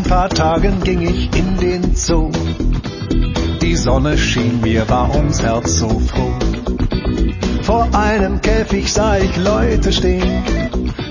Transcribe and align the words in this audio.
Ein 0.00 0.08
paar 0.08 0.30
Tagen 0.30 0.82
ging 0.82 1.02
ich 1.02 1.28
in 1.36 1.58
den 1.58 1.94
Zoo. 1.94 2.30
Die 3.60 3.76
Sonne 3.76 4.16
schien 4.16 4.62
mir, 4.62 4.88
war 4.88 5.14
ums 5.14 5.42
Herz 5.42 5.74
so 5.74 5.90
froh. 5.90 6.32
Vor 7.60 7.86
einem 7.92 8.40
Käfig 8.40 8.90
sah 8.90 9.18
ich 9.18 9.36
Leute 9.36 9.92
stehen. 9.92 10.42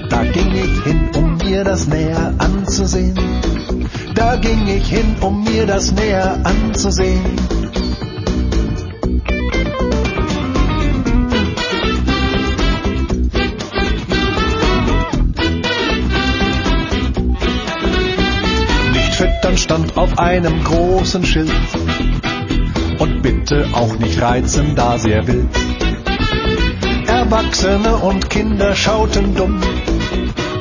Da 0.10 0.24
ging 0.24 0.52
ich 0.56 0.84
hin, 0.84 1.12
um 1.16 1.38
mir 1.38 1.64
das 1.64 1.86
näher 1.86 2.34
anzusehen. 2.40 3.14
Da 4.16 4.38
ging 4.38 4.68
ich 4.68 4.88
hin, 4.88 5.16
um 5.22 5.44
mir 5.44 5.68
das 5.68 5.92
näher 5.92 6.40
anzusehen. 6.44 7.59
Füttern 19.50 19.58
stand 19.58 19.98
auf 19.98 20.20
einem 20.20 20.64
großen 20.64 21.26
Schild. 21.26 21.52
Und 23.00 23.22
bitte 23.24 23.68
auch 23.74 23.98
nicht 23.98 24.22
reizen, 24.22 24.76
da 24.76 25.00
sehr 25.00 25.26
wild. 25.26 25.48
Erwachsene 27.08 27.96
und 27.96 28.30
Kinder 28.30 28.76
schauten 28.76 29.34
dumm. 29.34 29.60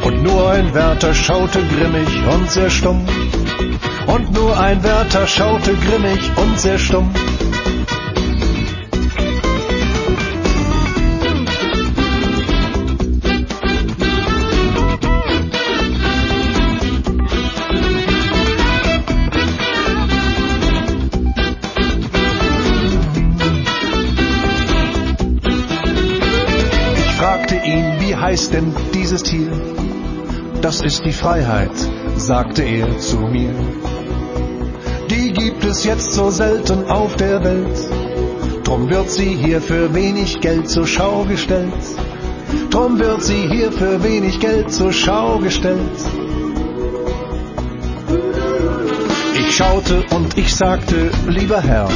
Und 0.05 0.23
nur 0.23 0.51
ein 0.51 0.73
Wärter 0.73 1.13
schaute 1.13 1.61
grimmig 1.65 2.09
und 2.33 2.51
sehr 2.51 2.71
stumm. 2.71 3.05
Und 4.07 4.33
nur 4.33 4.59
ein 4.59 4.83
Wärter 4.83 5.27
schaute 5.27 5.75
grimmig 5.75 6.21
und 6.37 6.59
sehr 6.59 6.79
stumm. 6.79 7.11
Heißt 28.29 28.53
denn 28.53 28.75
dieses 28.93 29.23
Tier? 29.23 29.51
Das 30.61 30.83
ist 30.83 31.03
die 31.07 31.13
Freiheit, 31.13 31.71
sagte 32.17 32.63
er 32.63 32.99
zu 32.99 33.17
mir. 33.21 33.55
Die 35.09 35.33
gibt 35.33 35.65
es 35.65 35.83
jetzt 35.85 36.13
so 36.13 36.29
selten 36.29 36.85
auf 36.91 37.17
der 37.17 37.43
Welt. 37.43 37.79
Drum 38.65 38.91
wird 38.91 39.09
sie 39.09 39.35
hier 39.35 39.63
für 39.63 39.95
wenig 39.95 40.41
Geld 40.43 40.69
zur 40.69 40.87
Schau 40.87 41.25
gestellt. 41.25 41.83
Drum 42.69 42.99
wird 42.99 43.23
sie 43.23 43.49
hier 43.49 43.73
für 43.73 44.05
wenig 44.05 44.39
Geld 44.41 44.75
zur 44.75 44.93
Schau 44.93 45.39
gestellt. 45.39 45.99
Ich 49.41 49.57
schaute 49.57 50.05
und 50.15 50.37
ich 50.37 50.55
sagte, 50.55 51.11
lieber 51.27 51.63
Herr, 51.63 51.89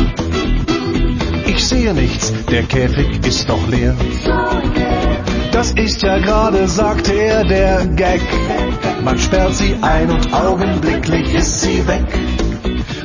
ich 1.47 1.63
sehe 1.63 1.93
nichts, 1.93 2.33
der 2.51 2.63
Käfig 2.63 3.21
ist 3.27 3.47
doch 3.51 3.69
leer. 3.69 3.95
Das 5.63 5.71
ist 5.75 6.03
ja 6.03 6.19
gerade, 6.19 6.67
sagte 6.67 7.13
er, 7.13 7.45
der 7.45 7.87
Gag. 7.87 8.21
Man 9.05 9.17
sperrt 9.17 9.55
sie 9.55 9.77
ein 9.81 10.11
und 10.11 10.35
augenblicklich 10.35 11.33
ist 11.35 11.61
sie 11.61 11.87
weg. 11.87 12.03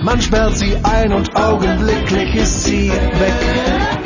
Man 0.02 0.20
sperrt 0.20 0.58
sie 0.58 0.76
ein 0.82 1.14
und 1.14 1.36
augenblicklich 1.36 2.34
ist 2.34 2.64
sie 2.64 2.90
weg. 2.90 3.97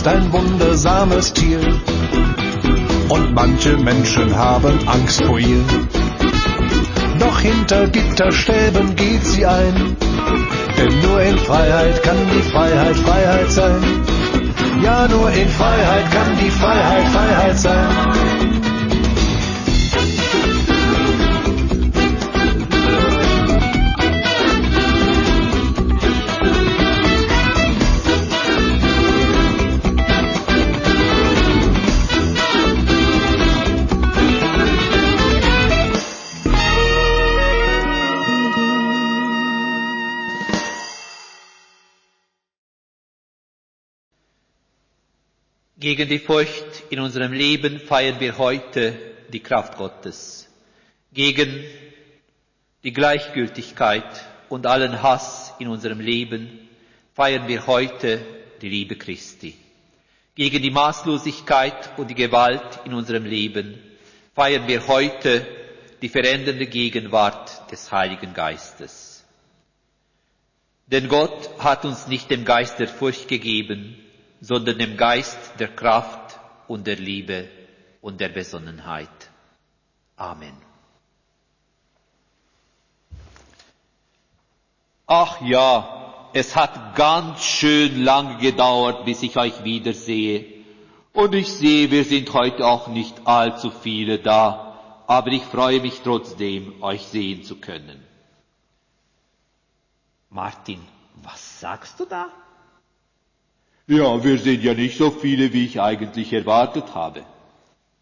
Ist 0.00 0.08
ein 0.08 0.32
wundersames 0.32 1.30
Tier. 1.34 1.60
Und 3.10 3.34
manche 3.34 3.76
Menschen 3.76 4.34
haben 4.34 4.88
Angst 4.88 5.22
vor 5.24 5.38
ihr. 5.38 5.62
Doch 7.18 7.38
hinter 7.40 7.86
Gitterstäben 7.88 8.96
geht 8.96 9.22
sie 9.26 9.44
ein. 9.44 9.96
Denn 10.78 11.00
nur 11.02 11.20
in 11.20 11.36
Freiheit 11.36 12.02
kann 12.02 12.16
die 12.34 12.50
Freiheit 12.50 12.96
Freiheit 12.96 13.50
sein. 13.50 13.82
Ja, 14.82 15.06
nur 15.06 15.30
in 15.32 15.48
Freiheit 15.50 16.10
kann 16.12 16.38
die 16.42 16.50
Freiheit 16.50 16.79
Gegen 45.90 46.08
die 46.08 46.20
Furcht 46.20 46.84
in 46.90 47.00
unserem 47.00 47.32
Leben 47.32 47.80
feiern 47.80 48.20
wir 48.20 48.38
heute 48.38 48.96
die 49.32 49.40
Kraft 49.40 49.76
Gottes. 49.76 50.48
Gegen 51.12 51.64
die 52.84 52.92
Gleichgültigkeit 52.92 54.04
und 54.48 54.66
allen 54.68 55.02
Hass 55.02 55.52
in 55.58 55.66
unserem 55.66 55.98
Leben 55.98 56.68
feiern 57.14 57.48
wir 57.48 57.66
heute 57.66 58.24
die 58.62 58.68
Liebe 58.68 58.94
Christi. 58.94 59.56
Gegen 60.36 60.62
die 60.62 60.70
Maßlosigkeit 60.70 61.98
und 61.98 62.08
die 62.08 62.14
Gewalt 62.14 62.78
in 62.84 62.94
unserem 62.94 63.24
Leben 63.24 63.76
feiern 64.36 64.68
wir 64.68 64.86
heute 64.86 65.44
die 66.02 66.08
verändernde 66.08 66.66
Gegenwart 66.68 67.68
des 67.72 67.90
Heiligen 67.90 68.32
Geistes. 68.32 69.24
Denn 70.86 71.08
Gott 71.08 71.50
hat 71.58 71.84
uns 71.84 72.06
nicht 72.06 72.30
den 72.30 72.44
Geist 72.44 72.78
der 72.78 72.86
Furcht 72.86 73.26
gegeben, 73.26 73.96
sondern 74.40 74.78
dem 74.78 74.96
Geist 74.96 75.38
der 75.58 75.68
Kraft 75.68 76.38
und 76.68 76.86
der 76.86 76.96
Liebe 76.96 77.48
und 78.00 78.20
der 78.20 78.28
Besonnenheit. 78.30 79.30
Amen. 80.16 80.54
Ach 85.06 85.40
ja, 85.42 86.30
es 86.32 86.54
hat 86.56 86.94
ganz 86.94 87.42
schön 87.42 88.04
lange 88.04 88.38
gedauert, 88.38 89.04
bis 89.04 89.22
ich 89.22 89.36
euch 89.36 89.64
wiedersehe. 89.64 90.46
Und 91.12 91.34
ich 91.34 91.52
sehe, 91.52 91.90
wir 91.90 92.04
sind 92.04 92.32
heute 92.32 92.64
auch 92.66 92.86
nicht 92.86 93.26
allzu 93.26 93.70
viele 93.72 94.20
da, 94.20 95.02
aber 95.08 95.32
ich 95.32 95.42
freue 95.42 95.80
mich 95.80 96.00
trotzdem, 96.02 96.80
euch 96.82 97.02
sehen 97.06 97.42
zu 97.42 97.56
können. 97.56 98.00
Martin, 100.28 100.80
was 101.16 101.58
sagst 101.58 101.98
du 101.98 102.04
da? 102.04 102.28
Ja, 103.90 104.22
wir 104.22 104.38
sind 104.38 104.62
ja 104.62 104.72
nicht 104.72 104.96
so 104.96 105.10
viele, 105.10 105.52
wie 105.52 105.64
ich 105.64 105.80
eigentlich 105.80 106.32
erwartet 106.32 106.94
habe. 106.94 107.24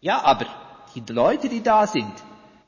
Ja, 0.01 0.21
aber 0.21 0.45
die 0.93 1.01
Leute, 1.11 1.49
die 1.49 1.63
da 1.63 1.87
sind, 1.87 2.13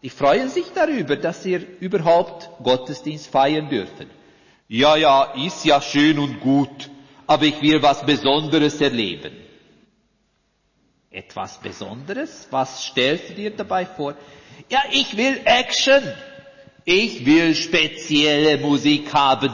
die 0.01 0.09
freuen 0.09 0.49
sich 0.49 0.65
darüber, 0.73 1.15
dass 1.15 1.43
sie 1.43 1.53
überhaupt 1.79 2.49
Gottesdienst 2.63 3.27
feiern 3.27 3.69
dürfen. 3.69 4.09
Ja, 4.67 4.95
ja, 4.95 5.25
ist 5.35 5.63
ja 5.65 5.79
schön 5.81 6.17
und 6.17 6.39
gut, 6.39 6.89
aber 7.27 7.43
ich 7.45 7.61
will 7.61 7.79
was 7.83 8.03
Besonderes 8.03 8.81
erleben. 8.81 9.33
Etwas 11.11 11.59
Besonderes? 11.59 12.47
Was 12.49 12.85
stellst 12.85 13.29
du 13.29 13.33
dir 13.35 13.51
dabei 13.51 13.85
vor? 13.85 14.15
Ja, 14.67 14.81
ich 14.91 15.15
will 15.15 15.41
Action. 15.45 16.01
Ich 16.85 17.23
will 17.23 17.53
spezielle 17.53 18.57
Musik 18.57 19.13
haben. 19.13 19.51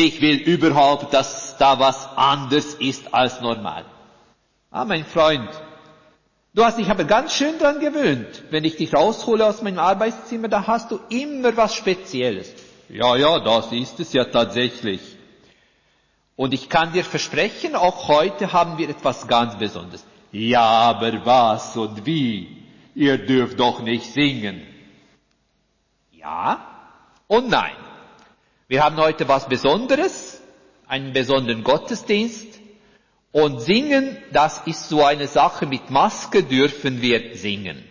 Ich 0.00 0.20
will 0.20 0.36
überhaupt, 0.36 1.12
dass 1.12 1.56
da 1.58 1.80
was 1.80 2.08
anders 2.14 2.74
ist 2.74 3.12
als 3.12 3.40
normal. 3.40 3.84
Ah, 4.70 4.84
mein 4.84 5.04
Freund, 5.04 5.50
du 6.54 6.64
hast 6.64 6.78
dich 6.78 6.88
aber 6.88 7.02
ganz 7.02 7.34
schön 7.34 7.58
dran 7.58 7.80
gewöhnt. 7.80 8.44
Wenn 8.50 8.62
ich 8.62 8.76
dich 8.76 8.94
raushole 8.94 9.44
aus 9.44 9.60
meinem 9.60 9.80
Arbeitszimmer, 9.80 10.46
da 10.46 10.68
hast 10.68 10.92
du 10.92 11.00
immer 11.08 11.56
was 11.56 11.74
Spezielles. 11.74 12.54
Ja, 12.88 13.16
ja, 13.16 13.40
das 13.40 13.72
ist 13.72 13.98
es 13.98 14.12
ja 14.12 14.26
tatsächlich. 14.26 15.00
Und 16.36 16.54
ich 16.54 16.68
kann 16.68 16.92
dir 16.92 17.02
versprechen, 17.02 17.74
auch 17.74 18.06
heute 18.06 18.52
haben 18.52 18.78
wir 18.78 18.88
etwas 18.88 19.26
ganz 19.26 19.58
Besonderes. 19.58 20.06
Ja, 20.30 20.62
aber 20.62 21.26
was 21.26 21.76
und 21.76 22.06
wie? 22.06 22.56
Ihr 22.94 23.18
dürft 23.18 23.58
doch 23.58 23.80
nicht 23.82 24.12
singen. 24.12 24.62
Ja 26.12 26.60
und 27.26 27.48
nein. 27.48 27.87
Wir 28.70 28.84
haben 28.84 28.98
heute 28.98 29.26
was 29.28 29.48
Besonderes, 29.48 30.42
einen 30.86 31.14
besonderen 31.14 31.64
Gottesdienst. 31.64 32.46
Und 33.32 33.60
singen, 33.62 34.18
das 34.30 34.60
ist 34.66 34.90
so 34.90 35.02
eine 35.02 35.26
Sache, 35.26 35.64
mit 35.64 35.88
Maske 35.88 36.42
dürfen 36.42 37.00
wir 37.00 37.34
singen. 37.34 37.82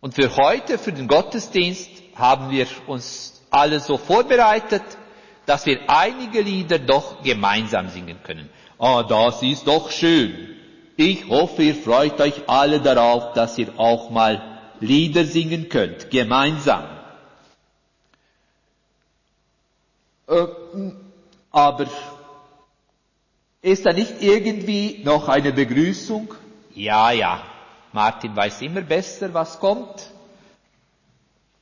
Und 0.00 0.14
für 0.14 0.36
heute, 0.36 0.78
für 0.78 0.92
den 0.92 1.08
Gottesdienst, 1.08 1.90
haben 2.14 2.52
wir 2.52 2.68
uns 2.86 3.42
alle 3.50 3.80
so 3.80 3.96
vorbereitet, 3.96 4.84
dass 5.46 5.66
wir 5.66 5.80
einige 5.88 6.42
Lieder 6.42 6.78
doch 6.78 7.20
gemeinsam 7.24 7.88
singen 7.88 8.18
können. 8.22 8.48
Ah, 8.78 9.02
das 9.02 9.42
ist 9.42 9.66
doch 9.66 9.90
schön. 9.90 10.50
Ich 10.96 11.28
hoffe, 11.28 11.64
ihr 11.64 11.74
freut 11.74 12.20
euch 12.20 12.48
alle 12.48 12.80
darauf, 12.80 13.32
dass 13.32 13.58
ihr 13.58 13.72
auch 13.78 14.10
mal 14.10 14.60
Lieder 14.78 15.24
singen 15.24 15.68
könnt, 15.68 16.10
gemeinsam. 16.10 16.93
Aber 21.50 21.86
ist 23.62 23.86
da 23.86 23.92
nicht 23.92 24.22
irgendwie 24.22 25.00
noch 25.04 25.28
eine 25.28 25.52
Begrüßung? 25.52 26.34
Ja, 26.74 27.10
ja. 27.12 27.42
Martin 27.92 28.34
weiß 28.34 28.62
immer 28.62 28.80
besser, 28.82 29.32
was 29.32 29.58
kommt. 29.60 30.10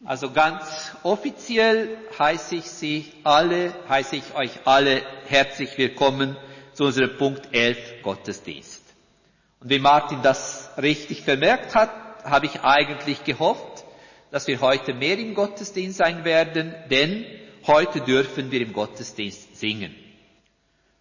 Also 0.05 0.31
ganz 0.31 0.65
offiziell 1.05 1.97
heiße 2.19 2.57
ich 2.57 2.65
Sie 2.71 3.13
alle, 3.23 3.73
heiße 3.89 4.17
ich 4.17 4.35
euch 4.35 4.51
alle 4.65 5.03
herzlich 5.29 5.79
willkommen 5.79 6.37
zu 6.73 6.85
unserem 6.85 7.17
Punkt 7.19 7.49
11 7.55 8.03
Gottesdienst. 8.03 8.83
Und 9.61 9.71
wie 9.71 9.79
Martin 9.79 10.21
das 10.23 10.71
richtig 10.81 11.23
vermerkt 11.23 11.75
hat, 11.77 11.91
habe 12.25 12.47
ich 12.47 12.63
eigentlich 12.63 13.23
gehofft, 13.23 13.85
dass 14.33 14.49
wir 14.49 14.61
heute 14.61 14.95
mehr 14.95 15.19
im 15.19 15.35
Gottesdienst 15.35 15.99
sein 15.99 16.25
werden, 16.25 16.75
denn 16.91 17.25
heute 17.67 18.01
dürfen 18.01 18.51
wir 18.51 18.61
im 18.61 18.73
Gottesdienst 18.73 19.57
singen. 19.57 19.95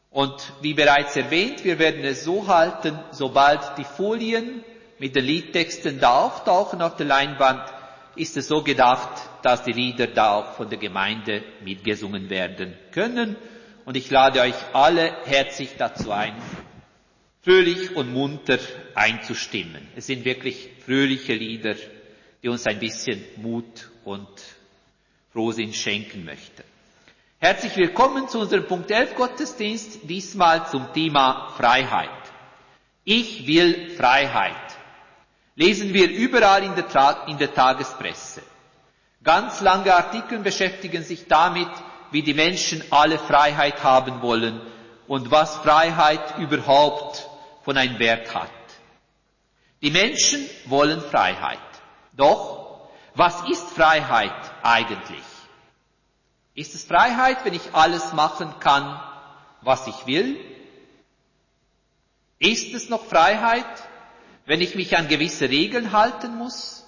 Und 0.09 0.33
wie 0.61 0.73
bereits 0.73 1.15
erwähnt, 1.15 1.63
wir 1.63 1.79
werden 1.79 2.03
es 2.03 2.23
so 2.25 2.47
halten, 2.47 2.99
sobald 3.11 3.77
die 3.77 3.85
Folien 3.85 4.63
mit 4.99 5.15
den 5.15 5.23
Liedtexten 5.25 5.99
da 5.99 6.19
auftauchen 6.25 6.81
auf 6.81 6.97
der 6.97 7.05
Leinwand, 7.07 7.63
ist 8.15 8.35
es 8.35 8.47
so 8.47 8.61
gedacht, 8.61 9.09
dass 9.41 9.63
die 9.63 9.71
Lieder 9.71 10.07
da 10.07 10.33
auch 10.35 10.53
von 10.55 10.69
der 10.69 10.77
Gemeinde 10.77 11.43
mitgesungen 11.63 12.29
werden 12.29 12.75
können. 12.91 13.37
Und 13.85 13.95
ich 13.95 14.11
lade 14.11 14.41
euch 14.41 14.53
alle 14.73 15.15
herzlich 15.25 15.71
dazu 15.77 16.11
ein, 16.11 16.35
fröhlich 17.41 17.95
und 17.95 18.11
munter 18.13 18.59
einzustimmen. 18.93 19.87
Es 19.95 20.07
sind 20.07 20.25
wirklich 20.25 20.69
fröhliche 20.85 21.33
Lieder, 21.33 21.75
die 22.43 22.49
uns 22.49 22.67
ein 22.67 22.79
bisschen 22.79 23.23
Mut 23.37 23.89
und 24.03 24.27
Frohsinn 25.33 25.73
schenken 25.73 26.25
möchten. 26.25 26.63
Herzlich 27.39 27.75
willkommen 27.77 28.27
zu 28.27 28.39
unserem 28.39 28.67
Punkt 28.67 28.91
11 28.91 29.15
Gottesdienst, 29.15 29.99
diesmal 30.03 30.67
zum 30.67 30.91
Thema 30.93 31.53
Freiheit. 31.55 32.09
Ich 33.05 33.47
will 33.47 33.91
Freiheit. 33.91 34.55
Lesen 35.55 35.93
wir 35.93 36.09
überall 36.09 36.63
in 36.63 36.75
der, 36.75 37.23
in 37.27 37.37
der 37.37 37.53
Tagespresse. 37.53 38.41
Ganz 39.23 39.61
lange 39.61 39.95
Artikel 39.95 40.39
beschäftigen 40.39 41.01
sich 41.03 41.27
damit, 41.27 41.69
wie 42.11 42.23
die 42.23 42.33
Menschen 42.33 42.83
alle 42.91 43.17
Freiheit 43.17 43.83
haben 43.83 44.21
wollen 44.21 44.59
und 45.07 45.31
was 45.31 45.55
Freiheit 45.57 46.37
überhaupt 46.39 47.27
von 47.63 47.77
einem 47.77 47.97
Wert 47.99 48.35
hat. 48.35 48.49
Die 49.81 49.91
Menschen 49.91 50.45
wollen 50.65 50.99
Freiheit. 50.99 51.59
Doch, 52.17 52.89
was 53.15 53.49
ist 53.49 53.69
Freiheit 53.71 54.50
eigentlich? 54.63 55.23
Ist 56.53 56.75
es 56.75 56.83
Freiheit, 56.83 57.45
wenn 57.45 57.53
ich 57.53 57.73
alles 57.73 58.13
machen 58.13 58.53
kann, 58.59 58.99
was 59.61 59.87
ich 59.87 60.05
will? 60.05 60.37
Ist 62.39 62.73
es 62.73 62.89
noch 62.89 63.05
Freiheit, 63.05 63.65
wenn 64.45 64.61
ich 64.61 64.75
mich 64.75 64.97
an 64.97 65.07
gewisse 65.07 65.49
Regeln 65.49 65.91
halten 65.91 66.35
muss? 66.35 66.83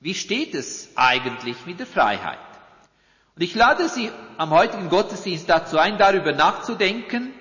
Wie 0.00 0.14
steht 0.14 0.54
es 0.54 0.90
eigentlich 0.96 1.64
mit 1.66 1.78
der 1.80 1.86
Freiheit? 1.86 2.38
Und 3.34 3.42
ich 3.42 3.54
lade 3.54 3.88
Sie 3.88 4.10
am 4.36 4.50
heutigen 4.50 4.90
Gottesdienst 4.90 5.48
dazu 5.48 5.78
ein, 5.78 5.96
darüber 5.96 6.32
nachzudenken, 6.32 7.32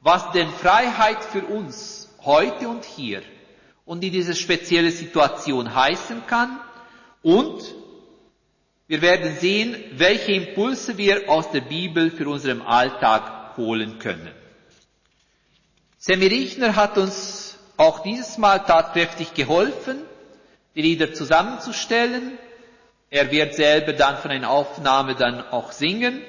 was 0.00 0.30
denn 0.32 0.50
Freiheit 0.50 1.22
für 1.24 1.44
uns 1.44 2.08
heute 2.24 2.68
und 2.68 2.84
hier 2.84 3.22
und 3.84 4.02
in 4.02 4.12
dieser 4.12 4.34
speziellen 4.34 4.90
Situation 4.90 5.74
heißen 5.74 6.26
kann 6.26 6.58
und 7.22 7.62
wir 8.88 9.02
werden 9.02 9.34
sehen, 9.36 9.76
welche 9.92 10.32
Impulse 10.32 10.96
wir 10.96 11.28
aus 11.28 11.50
der 11.50 11.60
Bibel 11.62 12.10
für 12.10 12.28
unseren 12.28 12.62
Alltag 12.62 13.56
holen 13.56 13.98
können. 13.98 14.30
Sammy 15.98 16.26
Richner 16.26 16.76
hat 16.76 16.96
uns 16.98 17.58
auch 17.76 18.00
dieses 18.00 18.38
Mal 18.38 18.60
tatkräftig 18.60 19.34
geholfen, 19.34 20.02
die 20.76 20.82
Lieder 20.82 21.12
zusammenzustellen. 21.12 22.38
Er 23.10 23.30
wird 23.32 23.54
selber 23.54 23.92
dann 23.92 24.18
von 24.18 24.30
einer 24.30 24.50
Aufnahme 24.50 25.14
dann 25.16 25.40
auch 25.48 25.72
singen. 25.72 26.22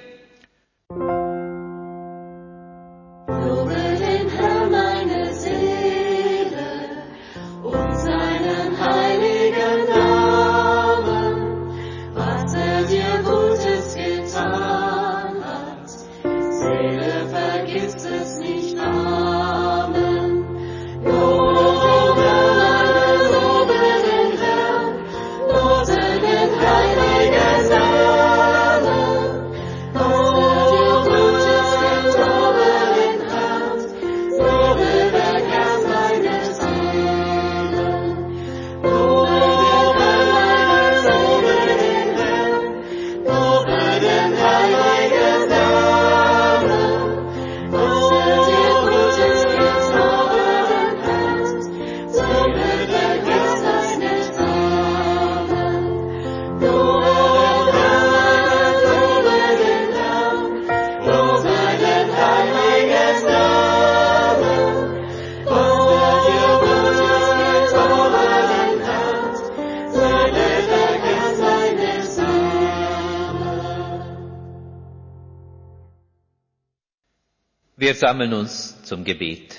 Wir 77.88 77.96
sammeln 77.96 78.34
uns 78.34 78.84
zum 78.84 79.06
Gebet. 79.06 79.56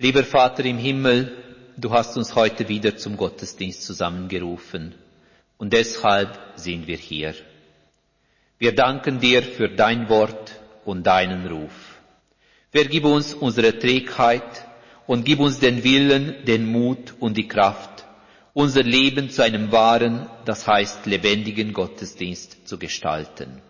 Lieber 0.00 0.24
Vater 0.24 0.64
im 0.64 0.78
Himmel, 0.78 1.36
du 1.76 1.92
hast 1.92 2.16
uns 2.16 2.34
heute 2.34 2.68
wieder 2.68 2.96
zum 2.96 3.16
Gottesdienst 3.16 3.84
zusammengerufen 3.84 4.96
und 5.58 5.72
deshalb 5.72 6.36
sind 6.56 6.88
wir 6.88 6.96
hier. 6.96 7.36
Wir 8.58 8.74
danken 8.74 9.20
dir 9.20 9.44
für 9.44 9.68
dein 9.68 10.08
Wort 10.08 10.58
und 10.84 11.06
deinen 11.06 11.46
Ruf. 11.46 12.00
Vergib 12.72 13.04
uns 13.04 13.32
unsere 13.32 13.78
Trägheit 13.78 14.66
und 15.06 15.24
gib 15.24 15.38
uns 15.38 15.60
den 15.60 15.84
Willen, 15.84 16.44
den 16.46 16.66
Mut 16.66 17.14
und 17.20 17.36
die 17.36 17.46
Kraft, 17.46 18.04
unser 18.54 18.82
Leben 18.82 19.30
zu 19.30 19.44
einem 19.44 19.70
wahren, 19.70 20.28
das 20.46 20.66
heißt 20.66 21.06
lebendigen 21.06 21.72
Gottesdienst 21.72 22.66
zu 22.66 22.76
gestalten. 22.76 23.62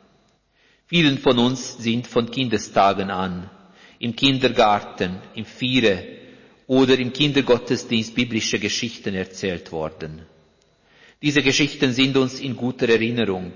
Vielen 0.89 1.19
von 1.19 1.39
uns 1.39 1.79
sind 1.79 2.07
von 2.07 2.31
Kindestagen 2.31 3.11
an 3.11 3.51
im 3.99 4.15
Kindergarten, 4.15 5.17
im 5.35 5.45
Viere 5.45 6.05
oder 6.69 6.97
im 6.99 7.13
Kindergottesdienst 7.13 8.15
biblische 8.15 8.59
Geschichten 8.61 9.15
erzählt 9.15 9.73
worden. 9.73 10.23
Diese 11.23 11.43
Geschichten 11.43 11.93
sind 11.93 12.17
uns 12.17 12.39
in 12.39 12.57
guter 12.57 12.89
Erinnerung 12.89 13.53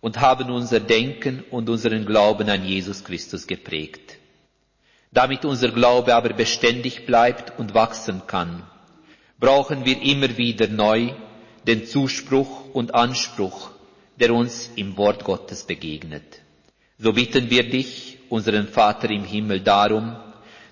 und 0.00 0.20
haben 0.20 0.50
unser 0.50 0.80
Denken 0.80 1.44
und 1.50 1.68
unseren 1.68 2.06
Glauben 2.06 2.48
an 2.48 2.64
Jesus 2.64 3.04
Christus 3.04 3.46
geprägt. 3.46 4.18
Damit 5.12 5.44
unser 5.44 5.70
Glaube 5.70 6.14
aber 6.14 6.32
beständig 6.32 7.06
bleibt 7.06 7.56
und 7.58 7.74
wachsen 7.74 8.22
kann, 8.26 8.64
brauchen 9.38 9.84
wir 9.84 10.02
immer 10.02 10.36
wieder 10.36 10.66
neu 10.66 11.12
den 11.68 11.86
Zuspruch 11.86 12.74
und 12.74 12.94
Anspruch, 12.94 13.70
der 14.18 14.34
uns 14.34 14.70
im 14.74 14.96
Wort 14.96 15.22
Gottes 15.22 15.64
begegnet. 15.64 16.43
So 16.98 17.12
bitten 17.12 17.50
wir 17.50 17.68
dich, 17.68 18.18
unseren 18.28 18.68
Vater 18.68 19.10
im 19.10 19.24
Himmel, 19.24 19.60
darum, 19.60 20.16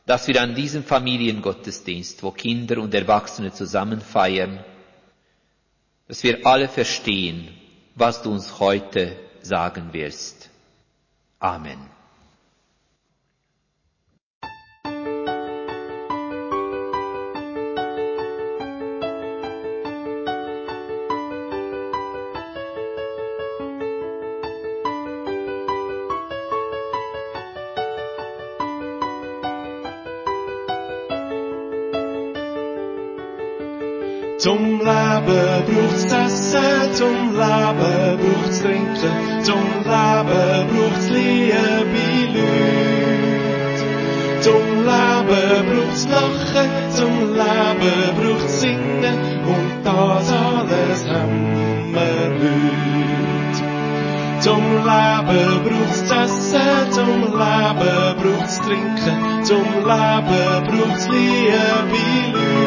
dass 0.06 0.26
wir 0.28 0.40
an 0.40 0.54
diesem 0.54 0.84
Familiengottesdienst, 0.84 2.22
wo 2.22 2.30
Kinder 2.30 2.78
und 2.80 2.94
Erwachsene 2.94 3.52
zusammen 3.52 4.00
feiern, 4.00 4.64
dass 6.08 6.22
wir 6.22 6.46
alle 6.46 6.68
verstehen, 6.68 7.48
was 7.94 8.22
du 8.22 8.30
uns 8.30 8.58
heute 8.58 9.16
sagen 9.42 9.92
wirst. 9.92 10.50
Amen. 11.38 11.91
Zum 37.02 37.32
Leben 37.32 38.18
braucht's 38.20 38.60
Trinken, 38.60 39.42
zum 39.42 39.64
Leben 39.82 40.68
braucht's 40.70 41.08
liebe 41.10 42.04
Leute. 42.34 43.84
Zum 44.40 44.64
Leben 44.88 45.56
braucht's 45.68 46.06
Lachen, 46.08 46.70
zum 46.90 47.14
Leben 47.34 48.08
braucht's 48.18 48.60
Singen 48.60 49.18
und 49.52 49.84
das 49.84 50.32
alles 50.32 51.08
haben 51.08 51.92
wir 51.92 52.28
heute. 52.40 53.62
Zum 54.40 54.64
Leben 54.88 55.64
braucht's 55.64 56.10
Essen, 56.10 56.92
zum 56.92 57.20
Leben 57.22 58.16
braucht's 58.20 58.60
Trinken, 58.60 59.44
zum 59.44 59.66
Leben 59.90 60.66
braucht's 60.68 61.08
liebe 61.08 62.32
Leute. 62.32 62.61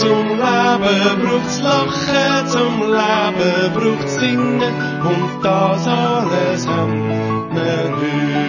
Zum 0.00 0.28
Leben 0.28 1.22
braucht's 1.22 1.60
Lachen, 1.60 2.48
zum 2.48 2.80
Leben 2.90 3.74
braucht's 3.74 4.14
Singen 4.14 5.02
und 5.02 5.42
das 5.42 5.86
alles 5.86 6.66
haben 6.66 7.50
wir 7.54 7.96
heute. 7.96 8.40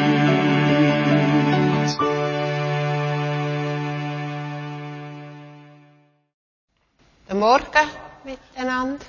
Guten 7.27 7.39
Morgen 7.39 7.89
miteinander. 8.24 9.05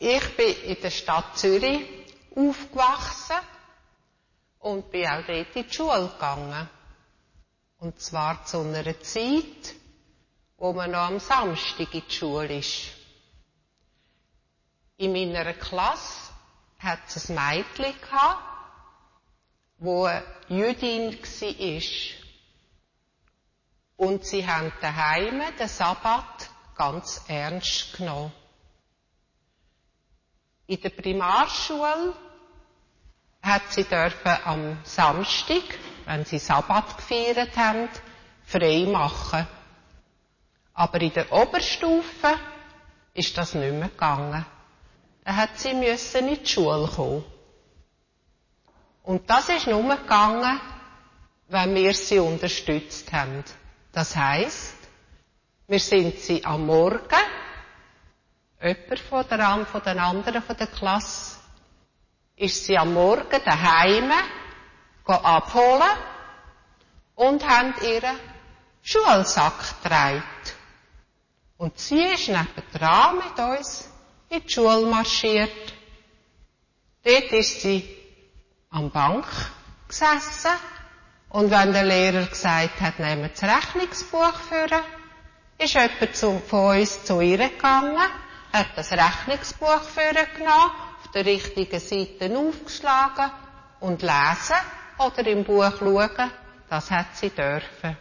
Ich 0.00 0.36
bin 0.36 0.56
in 0.64 0.76
der 0.82 0.90
Stadt 0.90 1.38
Zürich 1.38 1.86
aufgewachsen 2.34 3.36
und 4.58 4.90
bin 4.90 5.06
auch 5.06 5.24
dort 5.24 5.54
in 5.54 5.64
die 5.68 5.72
Schule 5.72 6.10
gegangen. 6.12 6.68
Und 7.78 8.00
zwar 8.00 8.44
zu 8.44 8.58
einer 8.62 9.00
Zeit, 9.02 9.76
wo 10.58 10.72
man 10.72 10.90
noch 10.90 11.08
am 11.08 11.20
Samstag 11.20 11.92
in 11.92 12.02
die 12.08 12.14
Schule 12.14 12.58
ist. 12.58 12.88
In 14.96 15.12
meiner 15.12 15.52
Klasse 15.52 16.32
hat 16.78 17.00
es 17.08 17.30
ein 17.30 17.36
Mädchen 17.36 18.00
gehabt, 18.00 18.42
wo 19.78 20.04
eine 20.04 20.24
Jüdin 20.48 21.12
war. 21.12 21.82
Und 23.96 24.24
sie 24.24 24.46
haben 24.46 24.72
daheim 24.80 25.42
den 25.58 25.68
Sabbat 25.68 26.50
ganz 26.74 27.22
ernst 27.28 27.96
genommen. 27.96 28.32
In 30.66 30.80
der 30.80 30.90
Primarschule 30.90 32.14
hat 33.42 33.62
sie 33.70 33.84
dürfen 33.84 34.36
am 34.44 34.78
Samstag, 34.84 35.62
wenn 36.06 36.24
sie 36.24 36.38
Sabbat 36.38 36.96
gefeiert 36.96 37.56
haben, 37.56 37.88
frei 38.44 38.86
machen. 38.86 39.46
Aber 40.78 41.00
in 41.00 41.12
der 41.14 41.32
Oberstufe 41.32 42.38
ist 43.14 43.36
das 43.38 43.54
nicht 43.54 43.72
mehr 43.72 43.88
gegangen. 43.88 44.44
Da 45.24 45.34
hat 45.34 45.58
sie 45.58 45.72
müssen 45.72 46.28
in 46.28 46.38
die 46.38 46.46
Schule 46.46 46.86
kommen. 46.86 47.24
Und 49.02 49.28
das 49.30 49.48
ist 49.48 49.66
nur 49.66 49.82
gegangen, 49.96 50.60
wenn 51.48 51.74
wir 51.74 51.94
sie 51.94 52.18
unterstützt 52.18 53.10
haben. 53.10 53.42
Das 53.90 54.14
heißt, 54.14 54.74
wir 55.66 55.80
sind 55.80 56.18
sie 56.18 56.44
am 56.44 56.66
Morgen, 56.66 57.24
jemand 58.62 59.00
von 59.00 59.24
der, 59.28 59.66
von 59.66 59.82
den 59.82 59.98
anderen 59.98 60.42
von 60.42 60.56
der 60.58 60.66
Klasse, 60.66 61.36
ist 62.36 62.66
sie 62.66 62.76
am 62.76 62.92
Morgen 62.92 63.40
daheim 63.46 64.12
abholen 65.06 65.88
und 67.14 67.48
haben 67.48 67.74
ihren 67.82 68.18
Schulsack 68.82 69.82
getragen. 69.82 70.22
Und 71.58 71.78
sie 71.78 72.02
ist 72.02 72.28
nebendran 72.28 73.16
mit 73.16 73.38
uns 73.38 73.88
in 74.28 74.42
die 74.42 74.48
Schule 74.48 74.86
marschiert. 74.86 75.50
Dort 77.02 77.32
ist 77.32 77.60
sie 77.62 77.88
am 78.70 78.90
Bank 78.90 79.26
gesessen 79.88 80.50
und 81.30 81.50
wenn 81.50 81.72
der 81.72 81.84
Lehrer 81.84 82.26
gesagt 82.26 82.80
hat, 82.80 82.98
nehmen 82.98 83.30
das 83.32 83.42
Rechnungsbuch 83.42 84.34
führen, 84.48 84.82
ist 85.58 85.74
jemand 85.74 86.44
von 86.46 86.76
uns 86.78 87.04
zu 87.04 87.20
ihr 87.20 87.38
gegangen, 87.38 88.10
hat 88.52 88.68
das 88.76 88.90
Rechnungsbuch 88.92 89.82
führen 89.82 90.26
genommen, 90.36 90.70
auf 91.04 91.10
der 91.14 91.24
richtigen 91.26 91.80
Seite 91.80 92.36
aufgeschlagen 92.36 93.30
und 93.80 94.02
lesen 94.02 94.56
oder 94.98 95.26
im 95.26 95.44
Buch 95.44 95.72
schauen, 95.78 96.30
das 96.68 96.90
hat 96.90 97.16
sie 97.16 97.30
dürfen. 97.30 97.96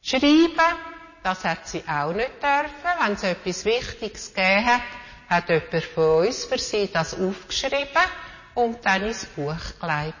Schreiben, 0.00 0.76
das 1.22 1.44
hat 1.44 1.66
sie 1.68 1.84
auch 1.88 2.12
nicht 2.12 2.42
dürfen. 2.42 3.00
Wenn 3.00 3.12
es 3.12 3.22
etwas 3.22 3.64
Wichtiges 3.64 4.34
gegeben 4.34 4.66
hat, 4.66 4.82
hat 5.28 5.48
jemand 5.48 5.84
von 5.84 6.26
uns 6.26 6.44
für 6.44 6.58
sie 6.58 6.90
das 6.92 7.14
aufgeschrieben 7.14 8.02
und 8.54 8.84
dann 8.84 9.02
ins 9.02 9.24
Buch 9.26 9.56
gelegt. 9.80 10.16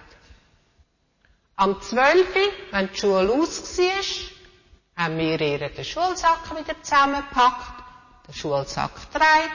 Am 1.56 1.80
12., 1.80 2.26
wenn 2.70 2.88
die 2.92 2.98
Schule 2.98 3.32
aus 3.32 3.78
war, 3.78 5.04
haben 5.04 5.18
wir 5.18 5.40
ihr 5.40 5.68
den 5.68 5.84
Schulsack 5.84 6.50
wieder 6.56 6.82
zusammengepackt, 6.82 7.84
den 8.26 8.34
Schulsack 8.34 9.12
gedreht 9.12 9.52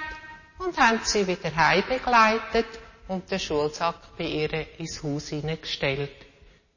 und 0.60 0.78
haben 0.78 1.00
sie 1.04 1.26
wieder 1.26 1.56
heim 1.56 1.84
begleitet 1.88 2.68
und 3.08 3.30
den 3.30 3.40
Schulsack 3.40 4.16
bei 4.18 4.26
ihr 4.26 4.80
ins 4.80 5.02
Haus 5.04 5.30
hineingestellt. 5.30 6.12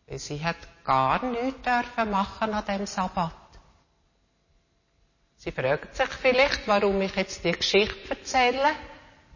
Sie 0.08 0.42
hat 0.42 0.56
gar 0.84 1.24
nichts 1.24 1.62
dürfen 1.62 2.10
machen 2.10 2.52
an 2.52 2.64
dem 2.64 2.86
Sabbat. 2.86 3.39
Sie 5.42 5.52
fragt 5.52 5.96
sich 5.96 6.08
vielleicht, 6.20 6.68
warum 6.68 7.00
ich 7.00 7.16
jetzt 7.16 7.42
die 7.42 7.52
Geschichte 7.52 8.10
erzähle. 8.10 8.72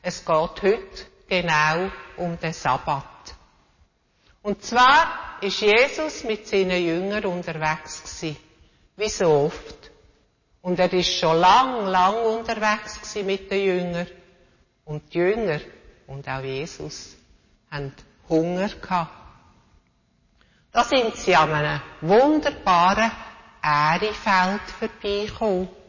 Es 0.02 0.22
geht 0.22 0.62
heute 0.62 1.06
genau 1.26 1.90
um 2.18 2.38
den 2.38 2.52
Sabbat. 2.52 3.34
Und 4.42 4.62
zwar 4.62 5.38
ist 5.40 5.62
Jesus 5.62 6.22
mit 6.24 6.46
seinen 6.46 6.84
Jüngern 6.84 7.24
unterwegs 7.24 8.02
gewesen. 8.02 8.36
Wie 8.96 9.08
so 9.08 9.46
oft. 9.46 9.90
Und 10.60 10.78
er 10.78 10.92
ist 10.92 11.10
schon 11.10 11.38
lang, 11.38 11.86
lang 11.86 12.16
unterwegs 12.36 13.00
gewesen 13.00 13.24
mit 13.24 13.50
den 13.50 13.64
Jüngern. 13.64 14.06
Und 14.84 15.14
die 15.14 15.18
Jünger 15.18 15.60
und 16.06 16.28
auch 16.28 16.42
Jesus 16.42 17.16
haben 17.70 17.94
Hunger 18.28 18.68
gehabt. 18.68 19.10
Da 20.70 20.84
sind 20.84 21.16
sie 21.16 21.34
an 21.34 21.50
einem 21.50 21.80
wunderbaren 22.02 23.10
Ährefeld 23.62 24.60
vorbeigekommen. 24.78 25.83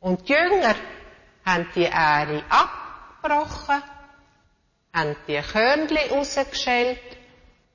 Und 0.00 0.26
die 0.28 0.32
Jünger 0.32 0.74
haben 1.44 1.68
die 1.74 1.84
Ähre 1.84 2.42
abgebrochen, 2.48 3.82
haben 4.94 5.16
die 5.28 5.40
Körnchen 5.40 6.10
rausgeschält 6.10 7.18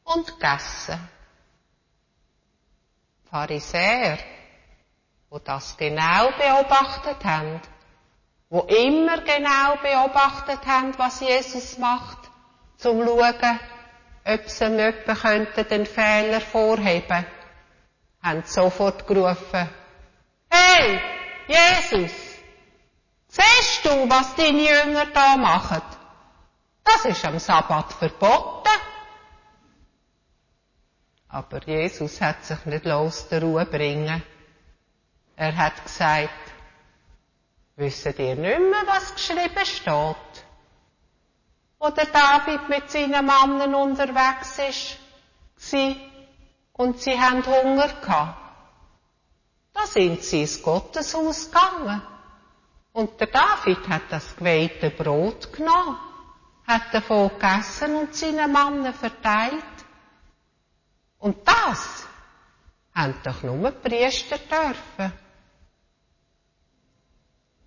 und 0.03 0.27
gegessen. 0.27 0.99
Die 3.23 3.29
Pharisäer, 3.29 4.17
die 5.31 5.43
das 5.43 5.77
genau 5.77 6.31
beobachtet 6.31 7.23
haben, 7.23 7.61
wo 8.49 8.61
immer 8.61 9.21
genau 9.21 9.75
beobachtet 9.81 10.65
haben, 10.65 10.97
was 10.97 11.19
Jesus 11.19 11.77
macht, 11.77 12.17
zum 12.77 13.03
schauen, 13.05 13.59
ob 14.25 14.49
sie 14.49 14.65
jemanden 14.65 15.67
den 15.69 15.85
Fehler 15.85 16.41
vorheben 16.41 17.25
haben 18.23 18.43
sofort 18.45 19.05
gerufen, 19.05 19.69
hey, 20.49 20.99
Jesus, 21.47 22.11
siehst 23.27 23.85
du, 23.85 24.09
was 24.09 24.35
deine 24.35 24.61
Jünger 24.61 25.05
da 25.07 25.37
machen? 25.37 25.81
Das 26.83 27.05
ist 27.05 27.25
am 27.25 27.39
Sabbat 27.39 27.93
verboten. 27.93 28.69
Aber 31.29 31.61
Jesus 31.67 32.21
hat 32.21 32.45
sich 32.45 32.65
nicht 32.65 32.85
los 32.85 33.27
der 33.27 33.41
Ruhe 33.41 33.65
bringen. 33.65 34.23
Er 35.35 35.57
hat 35.57 35.83
gesagt, 35.83 36.29
wisst 37.75 38.05
ihr 38.05 38.35
nicht 38.35 38.39
mehr, 38.39 38.83
was 38.85 39.13
geschrieben 39.13 39.65
steht? 39.65 40.45
Wo 41.77 41.89
der 41.89 42.05
David 42.05 42.69
mit 42.69 42.89
seinen 42.89 43.25
Mannen 43.25 43.75
unterwegs 43.75 44.57
ist, 44.59 44.97
und 46.73 46.99
sie 47.01 47.19
haben 47.19 47.45
Hunger 47.45 47.89
gehabt. 48.01 48.44
Da 49.75 49.85
sind 49.85 50.23
sie 50.23 50.41
ins 50.41 50.63
Gotteshaus 50.63 51.51
gegangen. 51.51 52.01
Und 52.93 53.19
der 53.19 53.27
David 53.27 53.87
hat 53.89 54.03
das 54.09 54.33
geweihte 54.37 54.89
Brot 54.89 55.51
genommen, 55.51 55.99
hat 56.65 56.93
davon 56.93 57.27
gegessen 57.27 57.97
und 57.97 58.15
seinen 58.15 58.53
Mannen 58.53 58.93
verteilt. 58.93 59.63
Und 61.17 61.45
das 61.45 62.07
haben 62.95 63.19
doch 63.21 63.43
nur 63.43 63.69
die 63.71 63.89
Priester 63.89 64.37
dürfen. 64.37 65.11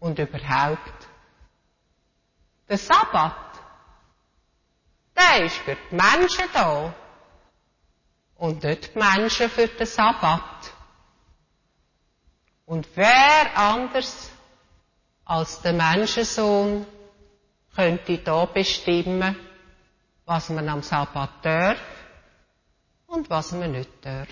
Und 0.00 0.18
überhaupt, 0.18 1.08
der 2.70 2.78
Sabbat, 2.78 3.34
der 5.14 5.44
ist 5.44 5.56
für 5.56 5.76
die 5.76 5.94
Menschen 5.94 6.48
da. 6.54 6.94
Und 8.36 8.62
nicht 8.62 8.94
die 8.94 8.98
Menschen 8.98 9.50
für 9.50 9.68
den 9.68 9.86
Sabbat. 9.86 10.77
Und 12.68 12.86
wer 12.96 13.56
anders 13.56 14.30
als 15.24 15.62
der 15.62 15.72
Menschensohn 15.72 16.84
könnte 17.74 18.18
da 18.18 18.44
bestimmen, 18.44 19.34
was 20.26 20.50
man 20.50 20.68
am 20.68 20.82
Sabbat 20.82 21.30
darf 21.42 21.80
und 23.06 23.30
was 23.30 23.52
man 23.52 23.72
nicht 23.72 23.88
darf. 24.02 24.28